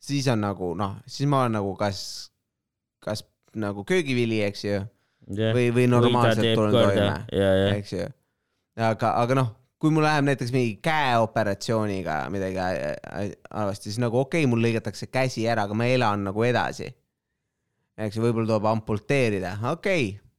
[0.01, 1.99] siis on nagu noh, siis ma olen nagu kas,
[3.03, 3.25] kas
[3.59, 4.79] nagu köögivili, eks ju,
[5.27, 8.07] või, või normaalselt tulen toime, eks ju.
[8.79, 14.19] aga, aga noh, kui mul läheb näiteks mingi käeoperatsiooniga midagi ä- ä- halvasti, siis nagu
[14.19, 16.89] okei okay,, mul lõigatakse käsi ära, aga ma elan nagu edasi.
[17.99, 20.29] eks ju, võib-olla tuleb amputeerida, okei okay.,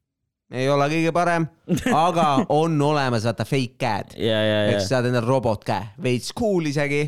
[0.50, 1.46] ei ole kõige parem,
[1.94, 2.26] aga
[2.60, 4.88] on olemas vaata fake käed, ja, ja, ja eks.
[4.90, 7.04] saad endale robotkäe, veits cool isegi.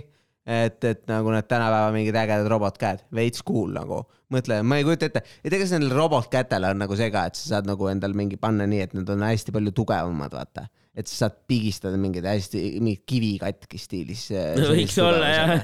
[0.47, 4.01] et, et nagu need tänapäeva mingid ägedad robotkäed, veits cool nagu,
[4.35, 7.39] mõtle, ma ei kujuta ette, ei tea, kas nendel robotkätel on nagu see ka, et
[7.39, 10.67] sa saad nagu endal mingi panna nii, et need on hästi palju tugevamad, vaata.
[10.93, 14.27] Et sa saad pigistada mingeid hästi, mingit kivikatki stiilis.
[14.69, 15.55] võiks olla jah.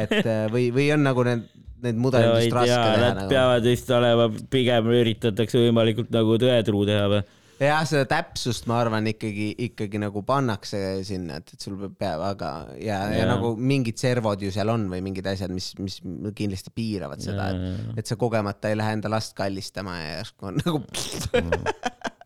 [0.00, 1.44] et äh, või, või on nagu need,
[1.84, 3.34] need mudelid vist raske teha nad nagu.
[3.34, 7.20] peavad vist olema, pigem üritatakse võimalikult nagu tõetruu teha või?
[7.60, 12.50] jah, seda täpsust ma arvan ikkagi, ikkagi nagu pannakse sinna, et, et sul peab, aga
[12.72, 13.30] ja, ja, ja Jaa.
[13.34, 16.00] nagu mingid servod ju seal on või mingid asjad, mis, mis
[16.36, 20.62] kindlasti piiravad seda, et, et sa kogemata ei lähe enda last kallistama ja järsku on
[20.64, 20.80] nagu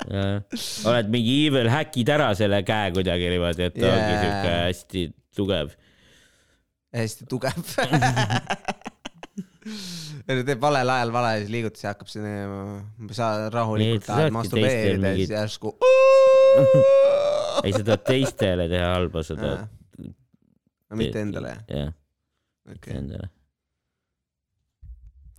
[0.04, 3.94] oled mingi evil, häkid ära selle käe kuidagi niimoodi, et ta Jaa.
[3.96, 5.04] ongi siuke hästi
[5.36, 5.76] tugev.
[6.94, 7.62] hästi tugev.
[10.26, 12.32] teeb valel ajal valesid liigutusi, hakkab sinna,
[13.16, 15.74] sa rahulikult tahad masturbeerida ja siis järsku.
[17.64, 20.12] ei, sa tahad teistele teha halba, sa tahad.
[21.00, 21.90] mitte endale, jah,
[22.76, 23.32] okei, endale.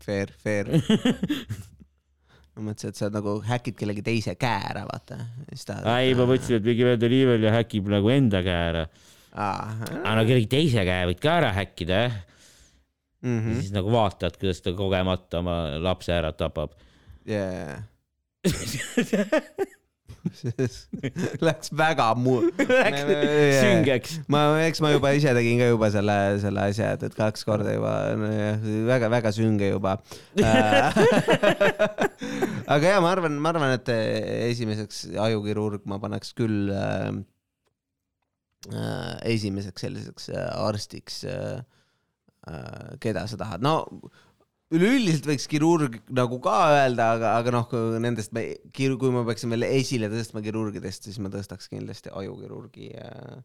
[0.05, 0.73] fair, fair.
[2.63, 5.17] mõtlesin, et sa nagu häkid kellegi teise käe ära, vaata.
[5.99, 8.85] ei, ma mõtlesin, et mingi vend on evil ja häkib nagu enda käe ära.
[9.35, 12.15] aga no kellegi teise käe võid ka ära häkkida, jah.
[13.25, 13.59] -hmm.
[13.59, 16.77] siis nagu vaatad, kuidas ta kogemata oma lapse ära tapab.
[17.27, 17.83] yeah..
[21.47, 22.49] Läks väga mu-.
[22.57, 24.19] süngeks.
[24.31, 27.75] ma, eks ma juba ise tegin ka juba selle, selle asja, et, et kaks korda
[27.75, 27.93] juba
[28.89, 29.97] väga-väga sünge juba.
[32.75, 33.93] aga ja ma arvan, ma arvan, et
[34.51, 37.11] esimeseks ajukirurg ma paneks küll äh,
[38.73, 41.59] äh, esimeseks selliseks äh, arstiks äh,,
[42.49, 43.75] äh, keda sa tahad, no
[44.73, 49.67] üleüldiselt võiks kirurg nagu ka öelda, aga, aga noh, nendest me, kui ma peaksin veel
[49.67, 53.35] esile tõstma kirurgidest, siis ma tõstaks kindlasti ajukirurgi äh,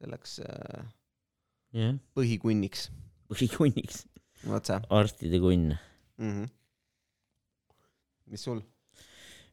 [0.00, 0.86] selleks äh,
[1.76, 2.88] jah, põhikunniks,
[3.32, 4.04] põhikunniks,
[4.92, 5.76] arstide kunn.
[6.18, 6.32] mm.
[6.32, 6.48] -hmm.
[8.32, 8.62] mis sul?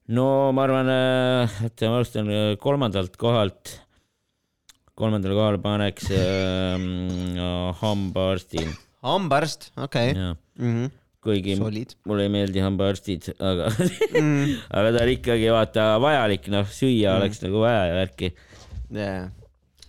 [0.07, 0.91] no ma arvan,
[1.67, 3.79] et ma alustan äh, kolmandalt kohalt.
[4.93, 6.79] kolmandale kohale paneks äh,
[7.79, 8.67] hambaarsti,
[9.03, 10.33] hambaarst, okei okay.
[10.59, 10.73] mm.
[10.73, 10.91] -hmm.
[11.23, 13.69] kuigi solid mulle ei meeldi hambaarstid, aga
[14.23, 14.57] mm.
[14.69, 17.21] aga ta on ikkagi vaata vajalik, noh, süüa Mm.
[17.21, 18.33] oleks nagu vaja ja värki.
[18.91, 19.31] yeah..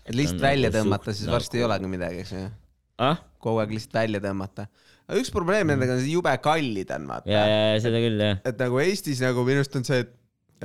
[0.04, 2.46] et lihtsalt on välja nagu tõmmata, siis varsti ei nagu- olegi midagi, eks ju.
[2.98, 4.68] ah, kogu aeg lihtsalt välja tõmmata.
[5.08, 8.24] aga üks probleem nendega on see jube kallid on, vaata ja, ja, ja seda küll
[8.28, 8.40] jah.
[8.44, 10.16] et nagu Eestis nagu minu arust on see, et,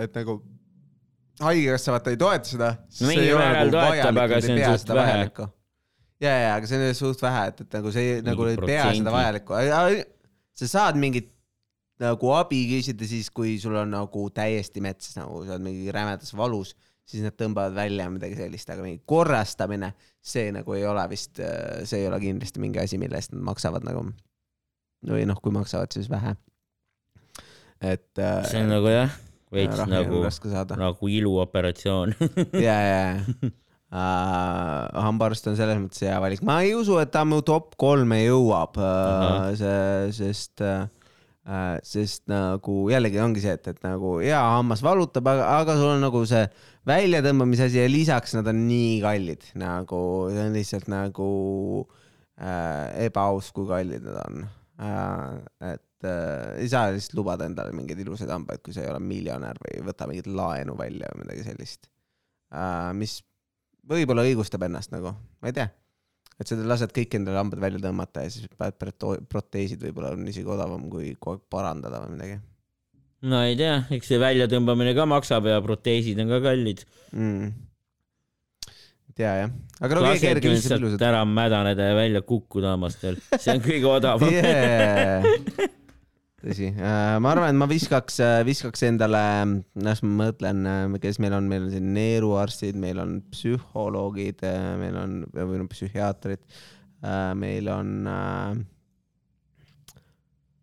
[0.07, 0.41] et nagu
[1.43, 2.73] haigekassa vaata ei toeta seda.
[2.99, 5.49] No mingil määral toetab, aga see on suht vähe.
[6.23, 9.13] ja, ja, aga see on suht vähe, et, et nagu see nagu ei pea seda
[9.13, 9.59] vajalikku.
[10.59, 11.31] sa saad mingit
[11.99, 16.31] nagu abi küsida siis, kui sul on nagu täiesti metsas nagu sa oled mingi rämedas
[16.37, 16.73] valus,
[17.09, 22.03] siis nad tõmbavad välja midagi sellist, aga mingi korrastamine, see nagu ei ole vist, see
[22.03, 24.05] ei ole kindlasti mingi asi, mille eest nad maksavad nagu.
[25.09, 26.35] või noh, kui maksavad, siis vähe.
[27.81, 28.11] et.
[28.15, 29.15] see on nagu jah,
[29.55, 30.23] veits nagu,
[30.79, 32.15] nagu iluoperatsioon.
[32.67, 33.51] ja, ja, ja
[33.93, 38.21] uh, hambaarst on selles mõttes hea valik, ma ei usu, et ta mu top kolme
[38.23, 40.87] jõuab uh, Ahah., see, sest uh,,
[41.85, 46.03] sest nagu jällegi ongi see, et, et nagu hea hammas valutab, aga, aga sul on
[46.05, 46.43] nagu see
[46.89, 50.01] väljatõmbamise asi ja lisaks nad on nii kallid, nagu
[50.33, 51.29] see on lihtsalt nagu
[51.81, 55.39] uh, ebaaus, kui kallid nad on uh,.
[55.71, 59.57] et uh, ei saa lihtsalt lubada endale mingeid ilusaid hambaid, kui sa ei ole miljonär
[59.63, 61.89] või ei võta mingit laenu välja või midagi sellist
[62.53, 63.19] uh,, mis
[63.89, 65.69] võib-olla õigustab ennast nagu, ma ei tea.
[66.39, 68.77] et sa lased kõik endale hambad välja tõmmata ja siis paned
[69.31, 72.37] proteesid võib-olla on isegi odavam kui kogu aeg parandada või midagi
[73.29, 76.85] no ei tea, eks see väljatõmbamine ka maksab ja proteesid on ka kallid.
[77.11, 77.49] mm..
[79.19, 83.65] tea jah, aga no on see lihtsalt ära mädaneda ja välja kukkuda hammastel, see on
[83.65, 84.31] kõige odavam.
[84.39, 85.75] Yeah.
[86.41, 89.21] tõsi, ma arvan, et ma viskaks, viskaks endale,
[89.83, 90.65] las ma mõtlen,
[91.03, 94.43] kes meil on, meil on siin neeruarstid, meil on psühholoogid,
[94.81, 96.43] meil on, või noh, psühhiaatrid,
[97.39, 98.59] meil on äh,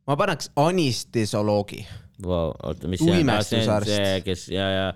[0.07, 1.83] ma paneks anestesioloogi.
[2.25, 3.93] Vau, oota, mis see on, on Uimestusarst.
[4.25, 4.87] kes ja, ja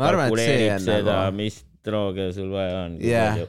[0.00, 2.96] ma arvan, et see on seda nagu, mis drooge sul vaja on.
[3.04, 3.42] Jah.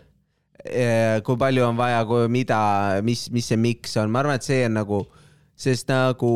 [1.23, 2.01] kui palju on vaja,
[2.31, 2.59] mida,
[3.05, 5.03] mis, mis see miks on, ma arvan, et see on nagu,
[5.55, 6.33] sest nagu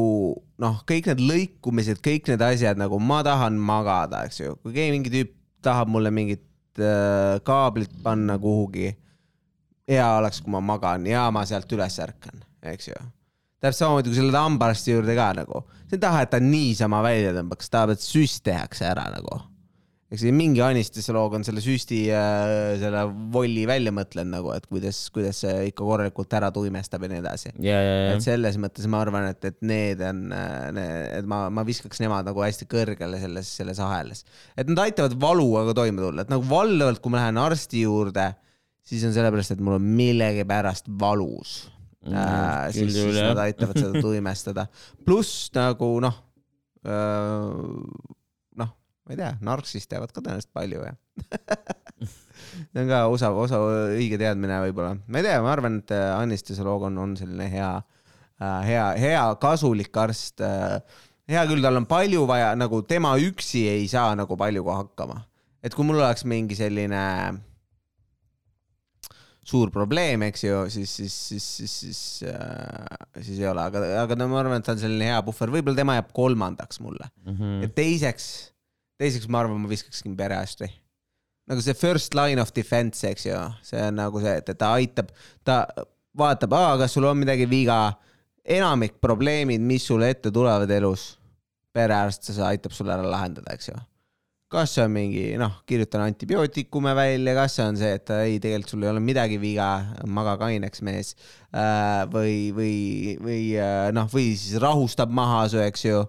[0.60, 4.96] noh, kõik need lõikumised, kõik need asjad nagu ma tahan magada, eks ju, kui keegi
[4.96, 6.44] mingi tüüp tahab mulle mingit
[6.80, 8.94] äh, kaablit panna kuhugi,
[9.90, 13.00] hea oleks, kui ma magan ja ma sealt üles ärkan, eks ju
[13.60, 17.34] täpselt samamoodi, kui lähed hambaarsti juurde ka nagu, sa ei taha, et ta niisama välja
[17.36, 19.42] tõmbaks, tahab, et süst tehakse ära nagu.
[20.10, 23.04] Eks see mingi anestesioloog on selle süsti äh,, selle
[23.34, 27.54] volli välja mõtlenud nagu, et kuidas, kuidas see ikka korralikult ära tuimestab ja nii edasi.
[27.66, 31.66] ja, ja, ja et selles mõttes ma arvan, et, et need on, et ma, ma
[31.68, 34.26] viskaks nemad nagu hästi kõrgele selles, selles ahelas.
[34.58, 38.32] et nad aitavad valuga toime tulla, et nagu valdavalt, kui ma lähen arsti juurde,
[38.90, 41.60] siis on sellepärast, et mul on millegipärast valus
[42.00, 42.72] Mm, äh,.
[42.72, 44.68] siis, siis nad aitavad seda tuimestada.
[45.06, 46.16] pluss nagu noh,
[46.88, 48.16] noh,
[49.10, 50.94] ma ei tea, narksist teavad ka tõenäoliselt palju ja
[52.70, 53.58] see on ka osa, osa
[53.98, 57.72] õige teadmine võib-olla, ma ei tea, ma arvan, et äh, anestesioloog on, on selline hea,
[58.70, 60.46] hea, hea kasulik arst.
[61.30, 65.24] hea küll, tal on palju vaja, nagu tema üksi ei saa nagu paljuga hakkama.
[65.66, 67.04] et kui mul oleks mingi selline
[69.50, 74.18] suur probleem, eks ju, siis, siis, siis, siis, siis äh,, siis ei ole, aga, aga
[74.20, 77.64] no ma arvan, et ta on selline hea puhver, võib-olla tema jääb kolmandaks mulle Mhm.
[77.66, 78.28] ja teiseks,
[79.00, 80.70] teiseks ma arvan, ma viskakski perearsti.
[81.50, 85.10] nagu see first line of defense, eks ju, see on nagu see, et ta aitab,
[85.44, 85.64] ta
[86.18, 87.80] vaatab, kas sul on midagi viga,
[88.46, 91.16] enamik probleemid, mis sulle ette tulevad elus,
[91.74, 93.80] perearst see aitab sulle ära lahendada, eks ju
[94.50, 98.74] kas see on mingi noh, kirjutan antibiootikume välja, kas see on see, et ei, tegelikult
[98.74, 99.68] sul ei ole midagi viga,
[100.10, 101.14] maga kaineks mees
[101.54, 102.74] äh, või, või,
[103.22, 106.02] või äh, noh, või siis rahustab maha su, eks ju,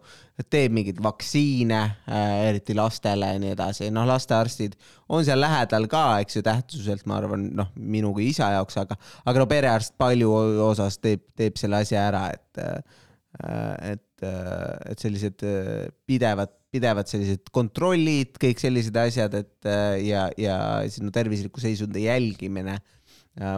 [0.49, 4.79] teeb mingeid vaktsiine äh,, eriti lastele ja nii edasi, noh, lastearstid
[5.13, 8.97] on seal lähedal ka, eks ju, tähtsuselt ma arvan, noh, minu kui isa jaoks, aga,
[9.29, 10.33] aga no perearst palju
[10.71, 17.51] osas teeb, teeb selle asja ära, et äh, et, et sellised äh, pidevad, pidevad sellised
[17.55, 20.57] kontrollid, kõik sellised asjad, et äh, ja, ja
[20.93, 22.79] sinu tervisliku seisundi jälgimine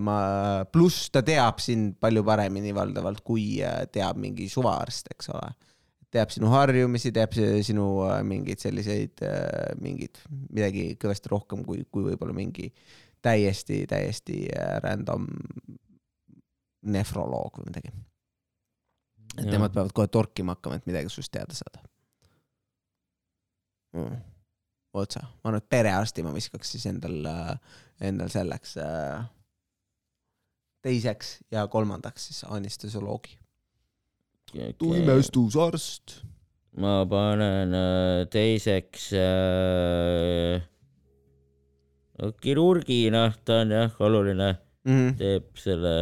[0.04, 0.16] ma,
[0.72, 5.52] pluss ta teab sind palju paremini valdavalt, kui äh, teab mingi suvaarst, eks ole.
[6.12, 9.24] teab sinu harjumisi, teab sinu äh, mingeid selliseid,
[9.80, 10.20] mingeid,
[10.52, 12.68] midagi kõvasti rohkem kui, kui võib-olla mingi
[13.22, 14.44] täiesti, täiesti
[14.84, 15.28] random
[16.82, 17.92] nefroloog või midagi.
[19.38, 19.50] Et ja.
[19.54, 21.82] nemad peavad kohe torkima hakkama, et midagi sinust teada saada
[23.96, 24.16] mm..
[25.02, 27.30] otsa, ma arvan, et perearsti ma viskaks siis endal,
[28.00, 29.22] endal selleks äh,
[30.82, 33.38] teiseks ja kolmandaks siis anestesioloogi
[34.50, 34.74] okay..
[34.78, 36.18] tuimestusarst.
[36.82, 40.68] ma panen äh, teiseks äh,
[42.42, 45.14] kirurgi, noh, ta on jah oluline mm, -hmm.
[45.18, 45.94] teeb selle,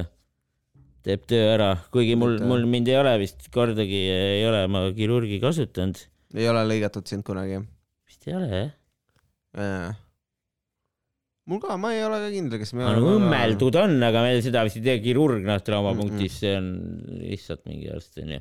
[1.07, 5.41] teeb töö ära, kuigi mul, mul mind ei ole vist kordagi, ei ole ma kirurgi
[5.43, 6.03] kasutanud.
[6.37, 7.63] ei ole lõigatud sind kunagi?
[8.11, 8.71] vist ei ole jah
[9.57, 9.91] ja
[11.51, 14.63] mul ka, ma ei ole ka kindel, kas me no, õmmeldud on, aga meil seda
[14.67, 16.71] vist ei tee kirurg, noh, traumapunktis, see on
[17.25, 18.41] lihtsalt mingi arst, onju.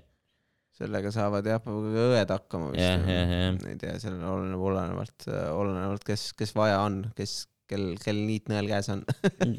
[0.80, 3.64] sellega saavad jah, õed hakkama vist.
[3.72, 8.92] ei tea, seal oleneb, olenevalt, olenevalt, kes, kes vaja on, kes, kel, kel niitnõel käes
[8.94, 9.04] on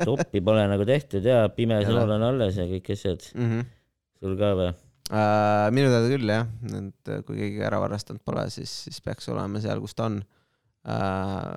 [0.02, 3.48] toppi pole nagu tehtud ja pime sõnul on alles ja kõik asjad mm.
[3.50, 3.72] -hmm.
[4.20, 4.70] sul ka või?
[5.10, 6.46] Uh, minu teada küll jah,
[6.78, 11.50] et kui keegi ära varastanud pole, siis, siis peaks olema seal, kus ta on uh,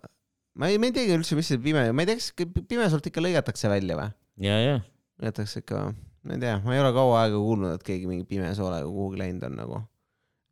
[0.58, 3.22] ma ei, ma ei teagi üldse, mis see pime, ma ei tea, kas pimesult ikka
[3.22, 4.10] lõigatakse välja või?
[4.46, 4.76] ja, ja.
[5.22, 5.96] lõigatakse ikka või?
[6.24, 9.46] ma ei tea, ma ei ole kaua aega kuulnud, et keegi mingi pimesoolega kuhugi läinud
[9.50, 9.82] on nagu.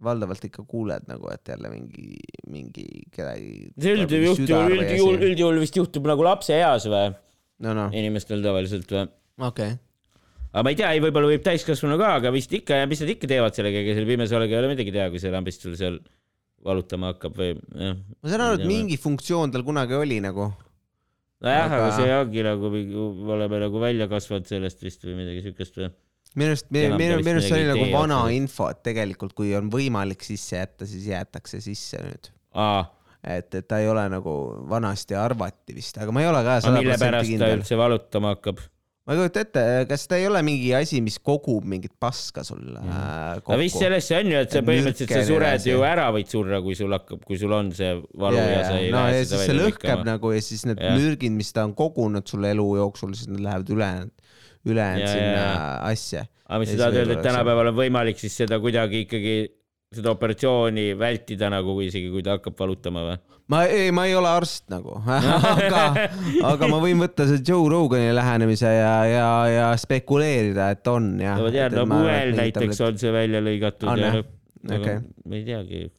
[0.02, 2.18] Valdavalt ikka kuuled nagu, et jälle mingi,
[2.49, 3.70] mingi kedagi.
[3.78, 7.78] see üldjuhul juhtub, üldjuhul, üldjuhul vist juhtub nagu lapseeas või no,?
[7.78, 7.88] No.
[7.93, 9.08] inimestel tavaliselt või?
[9.38, 9.80] okei okay
[10.52, 13.30] aga ma ei tea, ei, võib-olla võib täiskasvanu ka, aga vist ikka, mis nad ikka
[13.32, 16.02] teevad sellega, ega selle pimesoolega ei ole midagi teha, kui see lambist sul seal
[16.66, 17.95] valutama hakkab või jah.
[17.95, 20.49] ma saan aru, et mingi funktsioon tal kunagi oli nagu.
[21.41, 22.72] nojah aga..., aga see ongi nagu,
[23.38, 25.91] oleme nagu välja kasvanud sellest vist või midagi siukest või?
[26.39, 29.71] Minu arust, minu, minu, minu arust see oli nagu vana info, et tegelikult kui on
[29.73, 32.32] võimalik sisse jätta, siis jäetakse sisse nüüd.
[33.21, 34.36] et, et ta ei ole nagu
[34.71, 36.59] vanasti arvati vist, aga ma ei ole ka.
[36.61, 37.47] aga mille pärast kindel.
[37.47, 38.63] ta üldse valutama hakkab?
[39.01, 42.61] ma ei kujuta ette, kas ta ei ole mingi asi, mis kogub mingit paska sul
[42.61, 43.41] mm.
[43.41, 43.55] kokku?
[43.55, 46.61] no vist selles see on ju, et sa põhimõtteliselt sa sured ju ära, võid surra,
[46.63, 49.41] kui sul hakkab, kui sul on see valu ja, ja sa ei no, lähe seda
[49.41, 49.71] välja lõikama.
[49.73, 50.93] lõhkeb nagu ja siis need ja.
[50.95, 54.20] mürgid, mis ta on kogunud sul elu jooksul, siis need lähevad ülejäänud,
[54.68, 55.64] ülejäänud sinna ja.
[55.89, 56.28] asja.
[56.47, 59.36] aga mis sa tahad öelda, et tänapäeval on võimalik siis seda kuidagi ikkagi
[59.91, 63.18] seda operatsiooni vältida nagu isegi, kui ta hakkab valutama või?
[63.51, 64.95] ma ei, ma ei ole arst nagu
[65.55, 65.86] aga,
[66.53, 71.36] aga ma võin võtta see Joe Rogani lähenemise ja, ja, ja spekuleerida, et on ja.
[71.41, 74.14] ma tean, no Muel näiteks on see välja lõigatud on, ja
[74.78, 75.01] okay.
[75.26, 75.97] ma ei teagi, jah.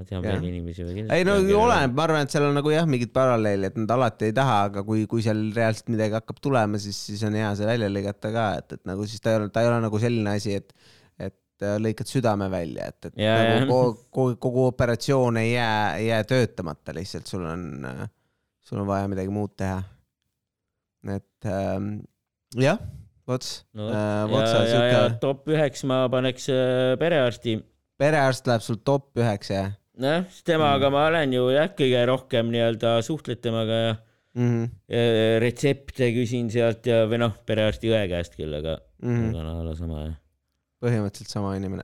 [0.00, 1.18] Ma tean veel inimesi või kindlasti.
[1.18, 4.30] ei no oleneb, ma arvan, et seal on nagu jah, mingid paralleeli, et nad alati
[4.30, 7.68] ei taha, aga kui, kui seal reaalselt midagi hakkab tulema, siis, siis on hea see
[7.68, 10.36] välja lõigata ka, et, et nagu siis ta ei ole, ta ei ole nagu selline
[10.40, 10.74] asi, et
[11.20, 15.82] et äh, lõikad südame välja, et, et ja, nagu kogu, kogu, kogu operatsioon ei jää,
[15.98, 18.06] ei jää töötamata, lihtsalt sul on, äh,
[18.64, 19.82] sul on vaja midagi muud teha.
[21.16, 21.92] et ähm,
[22.56, 22.80] jah,
[23.30, 23.88] Vots no,.
[23.88, 27.58] Äh, ja, ja, ja top üheks ma paneks äh, perearsti.
[28.00, 29.74] perearst läheb sul top üheks, jah?
[30.04, 30.94] Jah, temaga mm.
[30.94, 33.92] ma olen ju jah, kõige rohkem nii-öelda suhtled temaga ja
[34.34, 35.38] mm -hmm.
[35.42, 39.38] retsepte küsin sealt ja, või noh, perearsti õe käest küll, aga mm, -hmm.
[39.40, 40.18] aga no, sama jah.
[40.80, 41.82] Põhimõtteliselt sama inimene.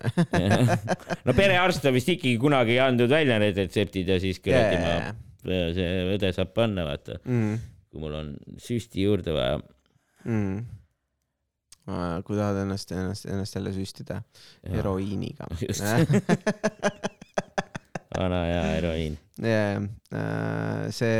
[1.26, 5.10] No perearst on vist ikkagi kunagi andnud välja need retseptid ja siis kuradi yeah.
[5.44, 7.18] ma, see õde saab panna, vaata.
[7.24, 7.58] Mm..
[7.90, 9.60] kui mul on süsti juurde vaja.
[10.24, 10.64] Mm..
[12.24, 14.22] kui tahad ennast, ennast, ennast jälle süstida
[14.72, 15.46] heroiiniga
[18.16, 19.18] vana hea heroiin.
[19.42, 19.82] jaa,
[20.90, 21.12] see,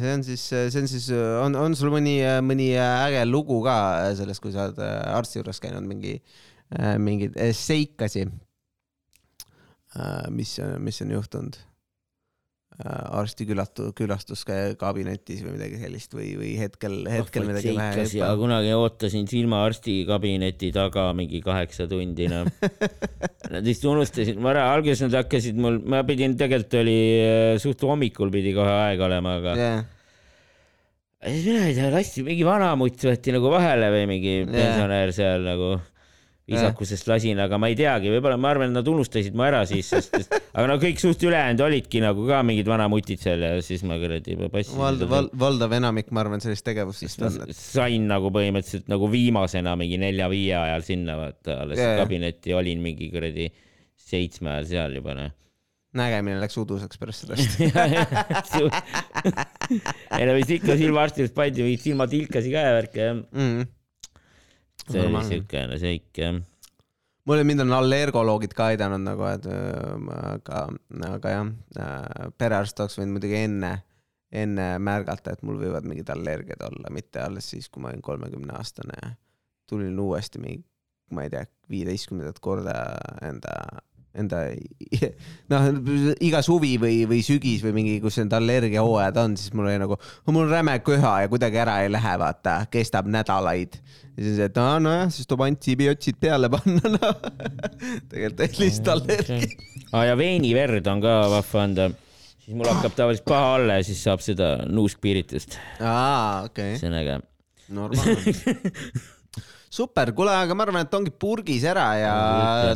[0.00, 1.10] see on siis, see on siis,
[1.44, 3.76] on, on sul mõni, mõni äge lugu ka
[4.16, 8.26] sellest, kui sa oled arsti juures käinud, mingi äh, Äh, mingeid äh, seikasi,
[9.94, 11.58] äh, mis, mis on juhtunud
[12.82, 18.30] arsti külatu-, külastuskabinetis või midagi sellist või, või hetkel, hetkel oh, midagi vähe.
[18.40, 22.50] kunagi ootasin silmaarsti kabineti taga mingi kaheksa tundi, noh.
[23.54, 26.98] Nad vist unustasid, ma ära, alguses nad hakkasid mul, ma pidin, tegelikult oli
[27.62, 29.82] suht hommikul pidi kohe aeg olema, aga yeah.
[31.28, 35.76] siis mina ei tea, lasti mingi vanamutt võeti nagu vahele või mingi pensionär seal nagu
[36.50, 39.88] viisakusest lasin, aga ma ei teagi, võib-olla ma arvan, et nad unustasid mu ära siis,
[39.88, 43.96] sest, aga no kõik suht ülejäänud olidki nagu ka mingid vanamutid seal ja siis ma
[44.00, 48.90] kuradi passisin Vald, val, valdav enamik, ma arvan, sellist tegevust vist on sain nagu põhimõtteliselt
[48.92, 51.96] nagu viimasena mingi nelja-viie ajal sinna vaata alles yeah.
[52.02, 53.48] kabinetti olin mingi kuradi
[54.04, 55.32] seitsme ajal seal juba noh
[55.94, 57.60] nägemine läks uduseks pärast sellest
[60.18, 63.16] ei no vist ikka silmaarstidest pandi mingeid silmatilkasi ka ja värke jah.
[63.32, 63.62] mm..
[64.90, 66.36] See oli siukene seik jah.
[67.28, 70.62] mul mind on allergoloogid ka aidanud nagu, et aga,
[71.08, 71.50] aga jah,
[72.38, 73.72] perearst oleks võinud muidugi enne,
[74.44, 78.56] enne märgata, et mul võivad mingid allergiad olla, mitte alles siis, kui ma olin kolmekümne
[78.58, 79.14] aastane ja
[79.70, 80.64] tulin uuesti mingi,
[81.14, 82.74] ma ei tea, viieteistkümnendat korda
[83.24, 83.54] enda,
[84.18, 84.40] enda
[85.52, 85.66] noh,
[86.22, 89.98] iga suvi või, või sügis või mingi, kus need allergiahooajad on, siis mul oli nagu,
[90.30, 93.78] mul on räme köha ja kuidagi ära ei lähe, vaata, kestab nädalaid.
[94.14, 97.26] ja siis, et aa nojah, siis tuleb antibiootsid peale panna, noh.
[98.10, 99.40] tegelikult oli lihtsalt allergia.
[99.92, 101.88] aa ja veeniverd on ka vahva anda.
[102.44, 105.58] siis mul hakkab tavaliselt paha olla ja siis saab seda nuuskpiiritust.
[105.82, 107.18] aa, okei see on äge.
[107.74, 108.38] normaalne.
[109.74, 112.14] super, kuule, aga ma arvan, et ongi purgis ära ja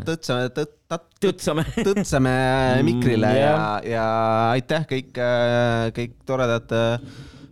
[0.03, 0.51] tõtsame,
[0.97, 1.65] tõtsame.
[1.89, 2.33] tõtsame
[2.87, 4.07] mikrile ja jah., ja
[4.55, 5.21] aitäh kõik,
[5.97, 6.73] kõik toredad.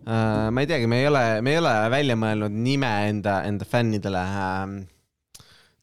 [0.07, 4.25] ma ei teagi, me ei ole, me ei ole välja mõelnud nime enda, enda fännidele
[4.25, 4.75] ähm,.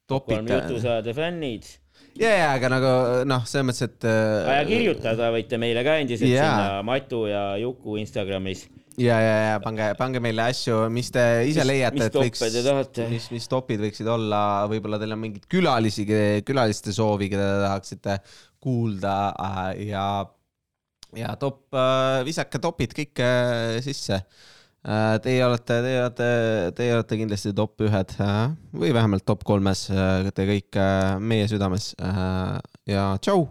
[0.08, 0.50] kolm topid.
[0.50, 1.70] jutusaade fännid.
[2.18, 2.94] ja, ja, aga nagu
[3.30, 4.08] noh, selles mõttes, et.
[4.50, 6.48] ja kirjutada võite meile ka endiselt Jaa.
[6.48, 8.66] sinna Matu ja Juku Instagramis.
[9.02, 12.40] ja, ja, ja pange, pange meile asju, mis te ise Mis- leiate, mis et võiks
[12.42, 14.42] toppe te tahate?, mis, mis topid võiksid olla,
[14.72, 16.06] võib-olla teil on mingeid külalisi,
[16.48, 18.18] külaliste soovi, keda te tahaksite
[18.64, 20.08] kuulda äh, ja,
[21.18, 21.66] ja top,
[22.28, 24.24] visake topid kõik äh, sisse.
[24.84, 26.26] Teie olete, teie olete,
[26.76, 28.40] teie olete kindlasti top ühed äh,
[28.76, 32.58] või vähemalt top kolmes, te kõik äh, meie südames äh,
[32.92, 33.46] ja tšau.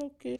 [0.00, 0.38] okei.